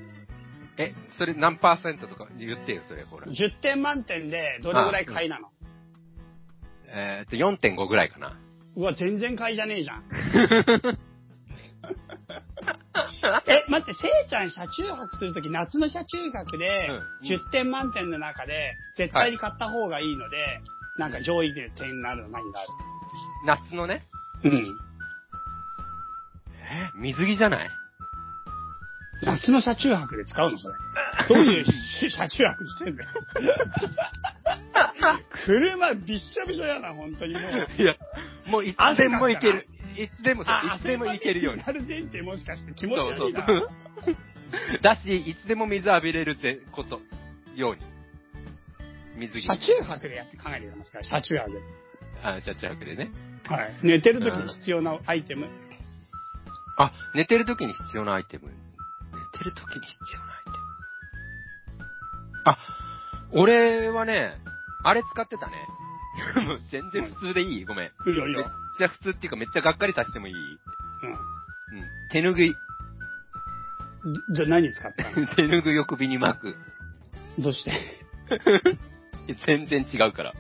[0.79, 3.27] え、それ何パーセントとか言ってよ、それ、ほら。
[3.27, 5.49] ?10 点満点でどれぐらい買いなの？
[6.93, 8.37] えーっと、4.5ぐらいかな。
[8.77, 10.05] うわ、全然買いじゃねえじゃん。
[13.47, 16.89] え、待って、せいちゃん車中泊するとき、夏の車中泊で
[17.23, 20.61] うん、10点満点の中で、絶対に買った方がいいので、
[20.99, 22.69] なんか上位で点になるの何がある？
[23.47, 24.07] 夏のね。
[24.45, 24.53] うん。
[24.55, 24.67] え、
[26.97, 27.71] 水着じゃない？
[29.23, 30.75] 夏の車中泊で使うのそれ。
[31.29, 33.11] どういうし車中泊してんだよ。
[35.47, 37.83] 車びっしょびしょやな、本当にもう。
[37.83, 37.97] いや、
[38.49, 39.67] もういつでもいける。
[39.97, 41.63] いつでもそう、あいつでもいけるように。
[41.63, 43.47] なる前提もしかして気持ちそうそう悪いな。
[43.47, 43.69] そう。
[44.83, 47.01] だし、いつでも水浴びれるぜこと、
[47.55, 47.83] ように。
[49.17, 49.43] 水着。
[49.43, 51.05] 車中泊でやって考えてください。
[51.05, 51.61] 車中泊で。
[52.23, 53.11] あ、車中泊でね。
[53.47, 53.75] はい。
[53.83, 55.49] 寝てる時に必要なアイテム。
[56.77, 58.49] あ、寝てる時に必要なアイテム。
[58.49, 60.71] 寝てる時に必要なアイテム。
[62.45, 62.59] あ、
[63.33, 64.39] 俺はね、
[64.83, 65.67] あれ使ってたね。
[66.47, 67.65] も う全然普通でいい？
[67.65, 67.91] ごめん。
[68.07, 68.51] めっいやいや。
[68.79, 70.35] ちゃ普通っていうかめっちゃがっかりさせてもいい？
[70.35, 71.89] ううん。
[72.11, 72.51] 手ぬぐい。
[72.51, 72.55] ん。
[74.35, 75.27] じゃあ何使ったの？
[75.37, 76.57] 手ぬぐいを首に巻く。
[77.39, 77.73] どうして？
[79.47, 80.33] 全然違うから。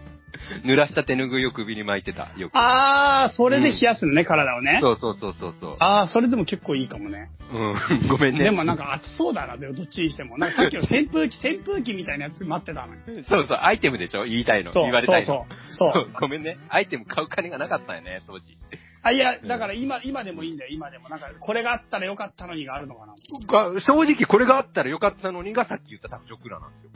[0.65, 2.53] 濡らした手ぬぐいを首に巻いてた、よく。
[2.55, 4.79] あー、それで冷やすのね、体をね。
[4.81, 5.77] そうそうそうそうそう。
[5.81, 7.31] あー、それでも結構いいかもね。
[7.53, 8.45] うん、 ごめんね。
[8.45, 10.39] でもなんか暑そうだな、でもどっちにしても。
[10.39, 13.01] なんかさっきの 扇風機、扇風機みたいなやつ待ってたのよ。
[13.29, 14.25] そうそう、アイテムでしょ？
[14.25, 14.73] 言いたいの。
[14.73, 15.27] そう言われたいの。
[15.27, 16.57] そうそうそうごめんね。
[16.69, 18.57] アイテム買う金がなかったよね、当時。
[19.03, 21.09] あ、いや、だから今、今でもいいんだよ、今でも。
[21.09, 23.15] なんか、これがあったらよかったのにがあるのかな。
[23.47, 26.91] が正直これがあったらよかったのにがさっき言った卓上クーラーなんですよ。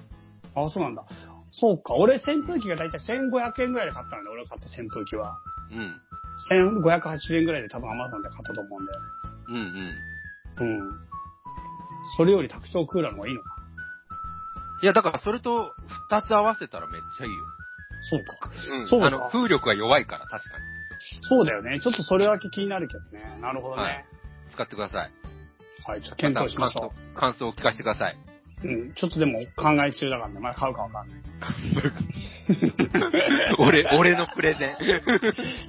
[0.57, 1.05] あ、そうなんだ。
[1.61, 1.95] そうか。
[1.95, 5.39] 俺、扇風機がだいたい1500円ぐらいで買ったので、俺が買った扇風機は。
[5.71, 6.01] うん。
[6.51, 9.07] 1580円ぐらいで多分 Amazon で買ったと思うんだよね。
[9.49, 9.57] うん
[10.63, 10.79] うん。
[10.91, 11.01] うん。
[12.17, 13.51] それより卓上クーラーの方がいいのか。
[14.83, 15.75] いや、だからそれと
[16.11, 17.39] 二つ合わせたらめっちゃいいよ。
[18.11, 18.51] そうか。
[18.81, 18.89] うん。
[18.89, 20.65] そうかあの、風力が弱いから、確かに。
[21.29, 21.81] そうだよね。
[21.81, 23.39] ちょっとそれだけ気になるけどね。
[23.41, 23.83] なるほどね。
[23.83, 24.05] ははい
[24.49, 24.53] い。
[24.53, 25.11] 使ってください。
[25.11, 27.21] ちょっと検討しましょた感想。
[27.21, 28.17] 感想を聞かせてください。
[28.65, 28.69] う。
[28.69, 28.95] うん。
[28.95, 30.41] ちょっとでも考え中だからね。
[30.41, 31.21] まだ買うかわかんない。
[33.59, 34.77] 俺、俺のプレゼン。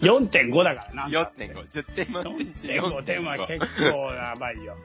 [0.01, 1.07] 4.5だからな。
[1.07, 1.67] 4.5。
[1.69, 3.65] 10点満点中4.5点は結構
[4.13, 4.75] やばいよ。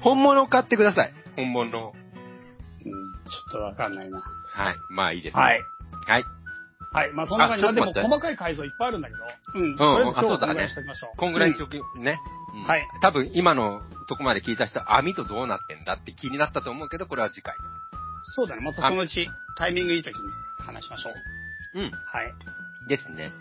[0.00, 1.12] 本物を買ってください。
[1.36, 1.94] 本物の。
[2.84, 2.92] うん。
[2.92, 2.98] ちょ
[3.50, 4.20] っとわかんないな。
[4.20, 4.76] はい。
[4.90, 5.36] まあいいです。
[5.36, 5.60] はい。
[6.06, 6.24] はい。
[6.92, 7.12] はい。
[7.12, 9.20] まあそんな感じで、でも細かい改造いっぱいあるんだけど。
[9.54, 9.76] うん。
[9.76, 11.18] とりあえず今日いにしておきましょう。
[11.18, 12.18] こんぐらいにしうんとき、ね。
[12.56, 12.86] うんはい。
[13.00, 17.54] 多分今のとこまで聞いた人は網とどうなってんだって気になったと思うけど、これは次回。
[18.34, 18.62] そうだね。
[18.62, 20.20] またそのうちタイミングいい時に
[20.58, 21.10] 話しましょ
[21.74, 21.80] う。
[21.80, 21.90] うん。
[21.90, 22.34] はい。
[22.88, 23.32] ですね。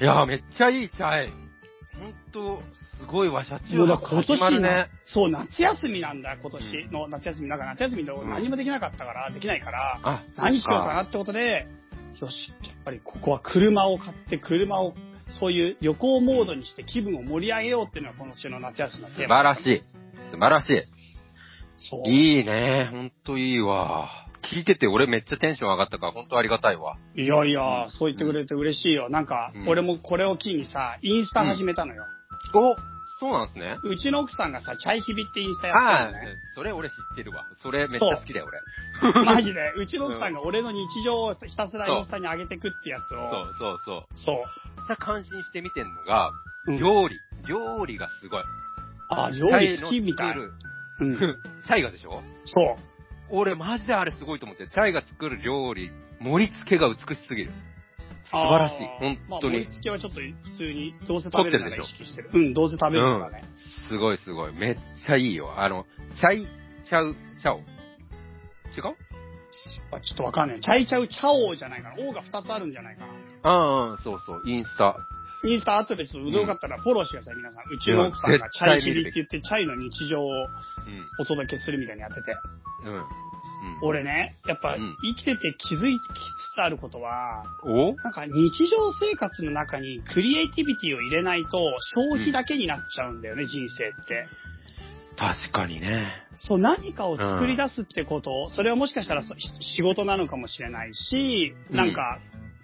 [0.00, 1.32] いやー、めっちゃいいチャイ。
[2.00, 2.62] ほんと、
[2.96, 4.90] すごいわ、車中もうだ泊今年なね。
[5.04, 7.48] そう、夏休みなんだ、今年の夏休み。
[7.48, 11.02] なんか夏休みで何もできなかったから、できないから、あ、何しようかなな。
[11.02, 11.66] ってことで、
[12.20, 14.94] よし、やっぱりここは車を買って、車を、
[15.38, 19.36] そういう旅行モードにして気分を盛り上げようっていうのが今年の夏休みのテ素ーマ。
[19.36, 19.82] 晴らしい。
[20.32, 20.86] 素晴らし
[21.76, 22.10] そう。
[22.10, 22.38] い。
[22.38, 22.88] いいね。
[22.90, 24.08] ほんといいわ。
[24.42, 26.96] 聞いてて俺めっちゃテンション上がったから、ほんとありがたいわ。
[27.14, 29.08] いやいや、そう言ってくれて嬉しいよ。
[29.08, 32.04] なんかう、ん俺もこれを機にさ、インスタ始めたのよ。
[32.54, 32.74] お
[33.20, 33.76] そうなんですね。
[33.84, 37.44] うちの奥さんがさ、チャイヒビってインスタやってるのね。、それ俺知ってるわ。
[37.62, 38.46] それめっちゃ好きだよ、
[39.02, 39.24] 俺。
[39.26, 39.60] マジで。
[39.76, 43.42] うちの奥さんが俺の日常をひたすらインスタに上げてくってやつそを。
[43.42, 44.04] うそうそう。
[44.16, 44.36] そう。
[44.80, 46.30] めっちゃ感心して見てんのが、
[46.66, 47.16] うん料理。
[47.48, 48.42] 料理がすごい。
[49.08, 50.34] あ、料理好きみたい。
[51.00, 51.18] うん。
[51.66, 52.22] チャイがでしょ？
[52.44, 52.76] そう。
[53.30, 57.50] 俺マジであれすごいと思って、チャイが作る料理、盛り付けが美しすぎる。
[58.24, 62.30] 素晴らしいあー本当にまあ、盛り付けはちょっと普通に、どうせ食べるなら意識してる。
[62.32, 63.44] うん、どうせ食べるからね。
[63.88, 64.52] すごいすごい。
[64.52, 65.54] めっちゃいいよ。
[65.60, 66.46] あの、チャイ、
[66.84, 67.58] チャウ、チャオ。
[67.58, 67.60] 違
[68.92, 68.96] う？
[69.92, 70.60] あちょっとわかんない。
[70.60, 71.96] チャイチャウチャオじゃないかな。
[71.98, 73.12] 王が2つあるんじゃないかな。
[73.42, 74.96] ああ、そうそう、インスタ。
[75.42, 77.72] インスタ後でちょっとよかったらフォローしてください、皆さん。
[77.72, 80.50] うちの奥さんがチャイヒビって言って、チャイの日常をうん。
[81.18, 82.36] お届けするみたいにやってて。
[82.84, 83.04] うん。
[83.82, 91.58] 俺ね、やっぱうん生きてて気づいつつあることは、うなんか日常生活の中にクリエイティビティを入れないと
[91.94, 94.26] 消費だけになっちゃうんだよね、人生って。
[95.16, 96.10] 確かにね。
[96.38, 102.18] そう、何かを作り出すってこと、それはもしかしたらそ仕事なのかもしれないし、うんなんか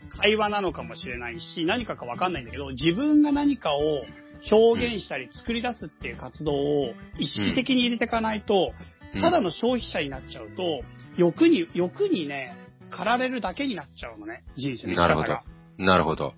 [0.07, 4.04] 会話なのかもしれないし、何かかわかんないんだけど、自分が何かを
[4.50, 10.82] 表現したり作り出すっていう活動を意識的に入れていかないと、うんただの消費者になっちゃうと、
[11.16, 12.54] 欲に、欲にね、
[12.90, 15.44] 駆られるだけになっちゃうのね、人生の生きなるほど方が。。
[15.78, 16.34] なるほど。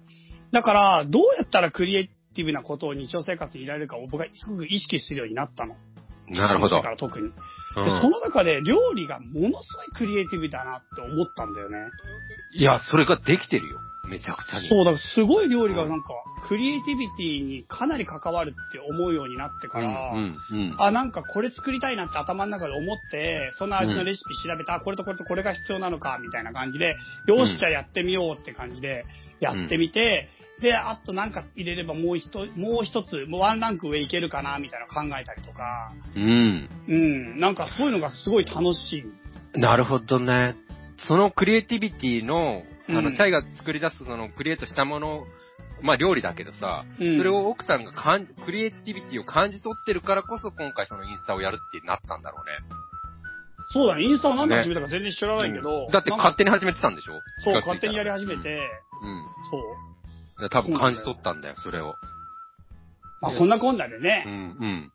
[0.53, 5.77] だから、どうやったらクリエイティブなことを日常生活に入れられるかを僕はすごく意識するようになったの。
[6.31, 6.91] なるほどだか。
[6.91, 7.27] ら特に。
[7.27, 7.33] うん
[7.85, 11.91] でその中で料理がものすごいクリエイティブだなって思ったんだよね。
[12.53, 13.79] いや、それができてるよ。
[14.09, 14.69] めちゃくちゃに。
[14.69, 16.09] そう、だからすごい料理がなんか、
[16.49, 20.75] クリエイティビティにかなり関わるって思うようになってから、うん、うん、うん。
[20.79, 29.05] あ、なんかこれ作りたいなって頭の中で思って、その味のレシピ調べて、あ、これとこれとこれが必要なのか、みたいな感じで、よし、じゃあやってみようって感じで、
[29.41, 30.29] やってみて、
[30.61, 36.69] で、あとなんか入れればもう一、もう一つ、もうワンランク上いけるかな、みたいなの考えたりとか、うん。
[36.89, 39.05] うん、なんかそういうのがすごい楽し
[39.55, 39.59] い。
[39.59, 40.57] なるほどね。
[41.07, 45.27] そのクリエイティビティの、あの、うんチャイが作り出すそのクリエイトしたもの、
[45.81, 52.75] まあ料理だけどさ、うんそれを奥さんがかんクリエイティビティを感じ取ってるからこそ今回そのインスタをやるってなったんだろうね。
[53.71, 57.21] そうだね、インスタを何で始めたか全然知らないけど、うんだって勝手に始めてたんでしょ？
[57.45, 58.59] そう、勝手にやり始めて、
[59.03, 59.25] うん。
[59.51, 59.63] そう。
[60.41, 60.49] うん。
[60.49, 61.95] 多分感じ取ったんだよ、それを。
[63.21, 64.91] まあそんなこんなでうね、ん、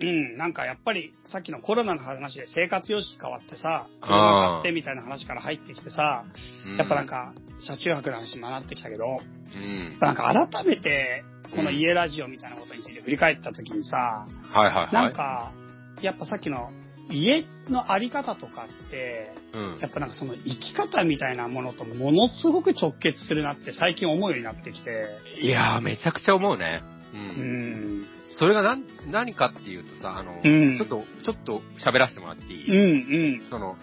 [0.00, 6.24] うん、なんかやっぱりさっきのコロナの話で生活様式変わってさ、車買ってみたいな話から入ってきてさ、
[6.66, 6.76] うん。
[6.76, 7.34] やっぱなん、か、
[7.66, 9.58] 車中泊の話にもなってきたけど、やっう
[9.96, 9.96] ん。
[9.98, 11.24] ぱなんか改めて、
[11.54, 14.94] この家ラジオみたいなことについて振り返った時にさ、はいはいはい。
[14.94, 15.52] なんか、
[16.00, 16.70] やっぱさっきの
[17.10, 19.88] 家のあり方とかって、うんや。
[19.88, 25.08] っぱなんかその生き方みたいなものとものすごく直結するなって最近思うようになってきて。
[25.40, 26.82] いやー、めちゃくちゃ思うね。
[27.12, 27.16] う。
[27.16, 28.06] うんん。
[28.38, 33.50] それが何、何かっていうとさ、あの、うんちょっと、ちょっと喋らせてもらっていうんい、うん。
[33.50, 33.76] その、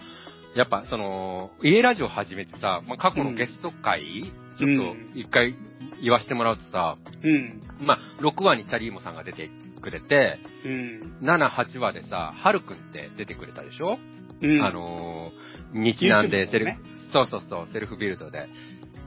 [0.54, 5.54] やっぱその、家ラジオ始めてさ、まあ、過去のゲスト会、ちょっと一回
[6.02, 7.60] 言わせてもらうとさ、うん。
[7.80, 9.50] まあ、6話にチャリーモさんが出て
[9.86, 11.18] くれて、うん。
[11.22, 13.98] 7、8話でさ、はるくんって出てくれたでしょ、
[14.42, 14.60] うん。
[14.60, 18.48] あのー、日南で YouTube セルのねフ、そうそうそう、セルフビルドで。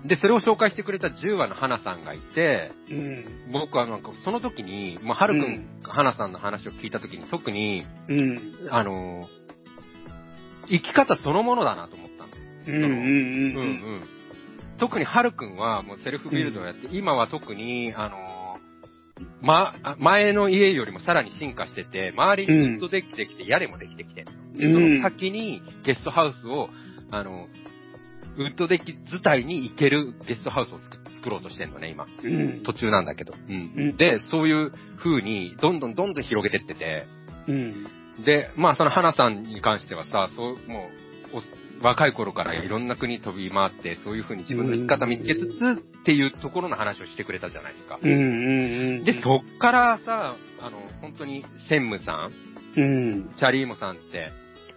[0.06, 3.52] で、それを紹介してくれた10話の花さんがいて、うん。
[3.52, 8.40] 僕はなんかその時に、もうはるくうんん、花さんの話を聞いた時に特に、うん。
[8.72, 9.28] あのー、
[10.70, 12.30] 生き方そのものだなと思ったの。
[12.68, 12.84] うん。
[12.84, 12.92] うん。
[12.92, 14.04] うんうん。
[14.78, 18.29] 特にはるくんはもうセルフビルドをやって、今は特に、あのー
[19.42, 26.70] ま、あ前の家よりもさらに進化してて、周りにずっとできてきて、屋根もできてきて、でその先にゲストハウスを、
[27.12, 27.48] あの、
[28.38, 32.08] ウッドデッキ伝いに行けるゲストハウスを作作ろうとしてんのね、今。
[32.24, 32.64] うん。
[32.64, 33.34] 途中なんだけど。
[33.34, 33.74] うん。
[33.76, 37.06] うんで、そういう風に、どんどんどんどん広げてってて、
[37.48, 37.88] うん。
[38.26, 40.90] で、まあその花さんに関してはさ、そう、も
[41.34, 41.42] う、お
[41.82, 48.00] 若い頃からいろんな国飛び回って、そういう風に自分の生き方見つけつつっていうところの話をしてくれたじゃないですか。
[48.02, 48.12] うん。
[48.12, 48.16] う
[49.02, 49.04] ん。
[49.04, 52.32] で、そっからさ、あの、本当に専務さん、
[52.76, 53.34] うん。
[53.38, 54.32] チャリーモさんって、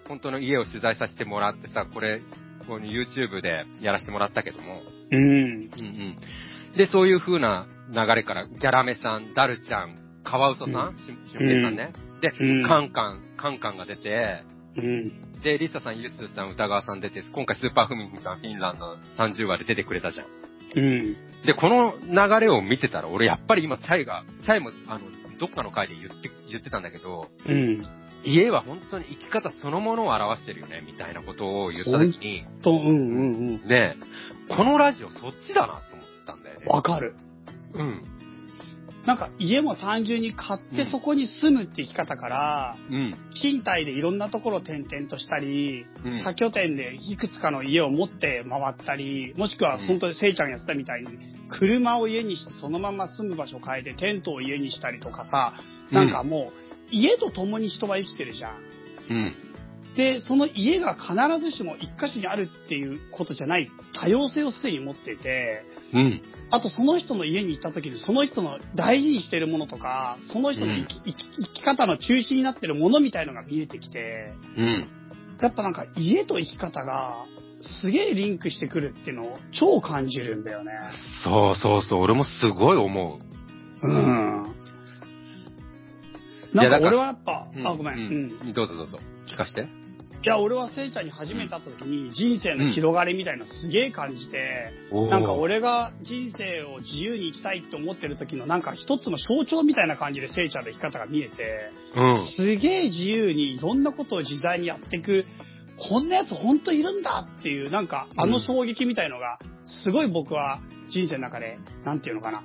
[0.08, 2.20] 本当の家を取材させてもらってさ、これ、
[2.66, 5.22] この YouTube でやらせてもらったけども、うん。
[5.22, 6.16] うんうん。
[6.76, 11.92] で、そういう風な流れから、ギャラメさん、ダルちゃん、カワウソさん、ししゅんぺいさんね。
[12.20, 14.42] で、うんカンカン、カンカンが出て、
[14.76, 15.31] うん。
[15.42, 20.26] で、リサさん、ユースさん、歌川さん出て、今回スーパーフミンさん、フィンランド30話で出てくれたじゃん。
[20.74, 21.16] うん。
[21.44, 25.00] で、この流れを見てたら、俺やっぱり今、チャイが、チャイも、あの、
[25.38, 27.82] どっかの回で言って、言ってたんだけど、うん。
[28.24, 33.68] 家は本当に生き方そのものを表してるよね、みたいなことを言った時に、と、うんうんうん。
[33.68, 33.96] ね
[34.50, 36.66] え、このラジオそっちだなと思ったんだよね。
[36.66, 37.16] わかる。
[37.74, 38.02] うん。
[39.06, 43.16] なんか家も単純に買ってうんそこに住むって生き方から、うん。
[43.34, 51.08] 賃貸でいろんなところを転々としたり、うん多拠点でいくつかの家を持って回ったり、もしくは本当にせいちゃんがやってたみたいに、
[51.48, 55.54] 車を家にしてそのまま住む場所を変えてテントを家にしたりとかさ、
[55.90, 58.58] なんかもう家と共に人は生きてるじゃん。
[59.10, 59.34] うん。
[59.96, 66.22] で、その家が必ずしも一箇所にあるっていうことじゃない多様性をすでに持っていて、うん。
[66.50, 74.88] あとその人の家に行った時にその人の大事にしてるものとか、その人の生き,生き、生き方の中心になってるものみたいのが見えてきて、うん。
[75.40, 77.26] やっぱなんか家と生き方が
[77.80, 80.72] すげえリンクしてくるっていうのを超感じるんだよね。
[81.24, 83.18] そうそうそう、俺もすごい思
[83.82, 83.86] う。
[83.86, 84.42] うん。
[86.52, 87.98] なんか俺はやっぱ、うんあ、ごめん。
[87.98, 88.38] うん。
[88.42, 88.52] うん。
[88.52, 88.98] どうぞどうぞ。
[89.26, 89.66] 聞かして。
[90.24, 95.10] いや、俺はせいちゃんに初めて会った時に人生の広がりみたいのすげえ感じて、おー。
[95.10, 102.26] なんか、俺が人生を自由に生きたいって思ってる時のなんか一つの象徴みたいな感じでせいちゃんの生き方が見えて、うん。
[102.36, 105.26] すげえ自由にいろんなことを自在にやっていく、
[105.88, 109.38] こんなやつほんといるんだっていう、なんかあの衝撃みたいのが、
[109.82, 110.60] すごい僕は
[110.90, 112.42] 人生の中で、なんていうのかな、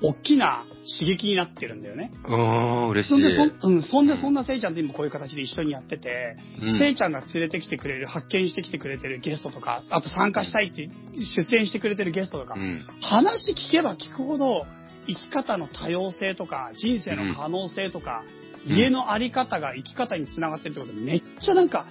[0.00, 0.64] 大きな
[0.98, 2.12] 刺激になってるんだよね。
[2.24, 3.10] うーん、嬉しい。
[3.10, 12.84] そんでそ、うん、そんでそんなせいちゃんと今こういう形で一緒にやってて、うんせいちゃんが連れてきてくれる、発見してきてくれてるゲストとか、あと参加したいって出演してくれてるゲストとか、うん。
[13.00, 14.64] 話聞けば聞くほど
[15.06, 21.86] 生き方の多様性とか人生の可能性とか、うん家のあり方が生き方につながってるってことでめっちゃなんか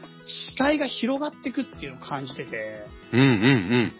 [0.49, 3.93] 視界が広がってくっていうのを感じててうんうん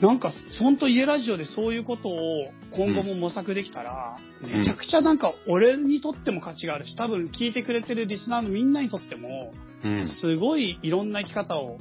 [0.00, 9.52] なんか本当家ラジオでそういうことを今後も模索できたら、んめちゃくちゃなんか俺にとっても価値があるし多分聞いてくれてるリスナーのみんなにとっても
[9.84, 9.92] うん。
[9.92, 10.08] うん。
[10.20, 11.78] すごいいろんな生き方を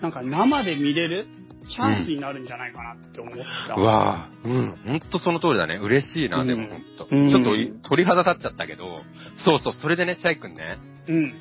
[0.00, 1.26] なんか生で見れる
[1.68, 3.34] チャンスになるんじゃないかなって思っ
[3.66, 3.74] た。
[3.74, 5.76] うわぁ、うん、ほんとその通りだね。
[5.76, 7.08] 嬉しいな、でもほんと。
[7.10, 9.02] うんちょっとい鳥肌立っちゃったけど、
[9.44, 11.34] そうそう、それでね、チャイ君ね、うん。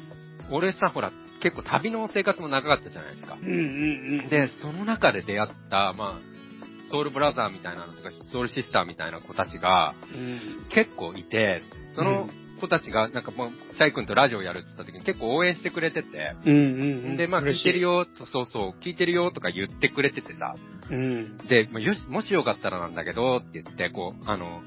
[0.51, 1.11] 俺さ、ほら、
[1.41, 3.51] 結構旅の生活も長かったじゃないですかうん。
[3.51, 3.59] うん
[4.23, 4.29] うん。
[4.29, 6.36] で、その中で出会った、まあ、
[6.89, 10.67] ソウルブラザーみたいなのとか、ソウルシスターみたいな子たちがうん。
[10.69, 11.61] 結構いて、
[11.95, 12.29] その
[12.59, 16.63] 子たちが、なんかもう、チャイ君とラジオやるって言った時に結構応援してくれてて、うんうんう
[17.13, 17.17] ん。
[17.17, 17.79] で、まあ、聞いてる。
[17.79, 20.55] よ、と、そうそう、聞いてるよとか言ってくれててさ、
[20.89, 21.37] うん。
[21.47, 24.61] で、まあよし、もしよかったらなんだけど、って言って、こう、あの、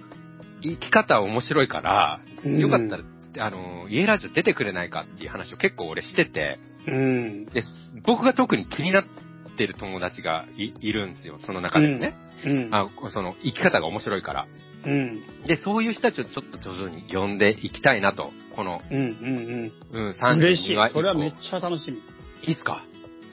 [0.62, 7.44] 生き方面白いから、うんよかったら、あの、家ラジオ出てくれないかっていう話を結構俺してて、うん。
[7.46, 7.64] で、
[8.04, 9.04] 僕が特に気になっ
[9.52, 12.14] ってる友達がいいるんですよ、その中でもね。
[12.44, 12.68] うん。
[12.74, 14.46] あ、その、生き方が面白いから。
[14.86, 15.22] うん。
[15.46, 18.96] で、そういう人たちをちょっと徐々に呼んでいきたいなと、この、うん。
[18.96, 19.72] うん。
[19.92, 20.10] うん、うん。
[20.12, 20.92] 32嬉しい話。。
[20.92, 21.98] それはめっちゃ楽しみ。
[22.46, 22.84] いいっすか？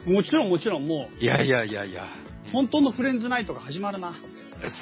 [0.05, 2.03] もちろんもちろんもいやいやいやいや。
[2.47, 4.15] う、本当のフレンズナイトが始まるな。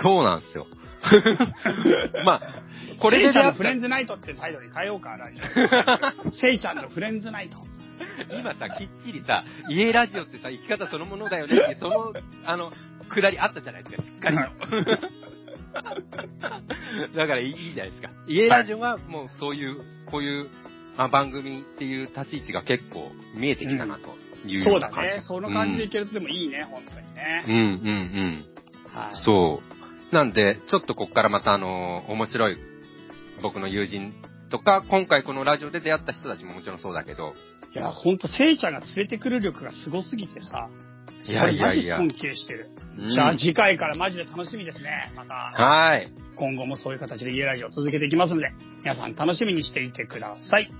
[0.01, 0.67] そうなんですよ。
[2.25, 2.41] まあ、
[2.99, 5.39] これでせいちゃんのフレンズナイトってタイトルに変えようか、ラジ
[6.27, 6.31] オ。
[6.31, 7.57] せいちゃんのフレンズナイト。
[8.31, 12.13] 今さ、きっちりさ、家ラジオってさ、生き方そのものだよねって、 その、
[12.45, 12.71] あの、
[13.09, 14.43] くだりあったじゃないですか、しっかりと。
[17.15, 18.09] だからいいじゃないですか。
[18.27, 20.49] 家ラジオはもうそういう、こういう、
[20.97, 24.15] まあ、番組っていう立ち位置が結構見えてきたなと
[24.47, 25.15] いうよそううだな感じ。
[25.15, 25.21] ね。
[25.21, 27.43] その感じでいけるとでもいいね、本当にうん、ね。
[27.47, 28.45] うん、うん。
[28.93, 29.15] はい。
[29.15, 29.61] そ
[30.11, 30.15] う。
[30.15, 32.57] なんで、ちょっとこっからまたあの、面白い
[33.41, 34.13] 僕の友人
[34.49, 37.33] とか、今回このラジオで出会った人たちももちろんそうだけど、
[37.75, 40.69] いや、ほんと、せいちゃんが連れてくる力がすごすぎてさ。
[41.27, 42.69] いやいやいやマジ尊敬してる。
[42.97, 45.11] うんじゃあ次回からマジで楽しみですね。
[45.17, 46.09] また、はい。
[46.37, 48.47] 今後もそういう形で家ラジオを続けていきますので、
[48.79, 50.71] 皆さん楽しみにしていてください。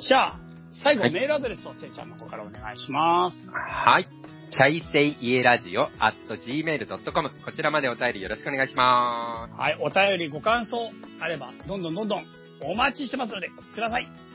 [0.00, 0.40] じゃあ、
[0.82, 3.36] 最後、はいメールアドレスをせいちゃんの方からお願いします。
[3.50, 4.08] はい。
[4.50, 10.90] チャイセイ家ラジオ at gmail.com こちらまでお便りよろしくお願いしまはい、お便りご感想
[11.20, 12.26] あれば、どんどんどんどん
[12.64, 14.29] お待ちしてますので、ください。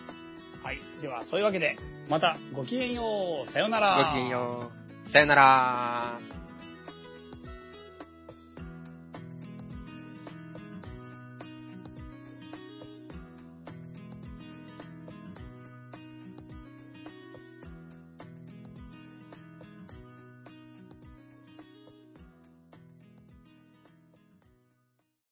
[0.66, 1.78] はい、では、そういうわけで、
[2.09, 3.51] またごきげんよう。
[3.51, 3.97] さよなら。
[3.97, 4.72] ごきげんよ
[5.07, 5.11] う。
[5.11, 6.44] さよなら。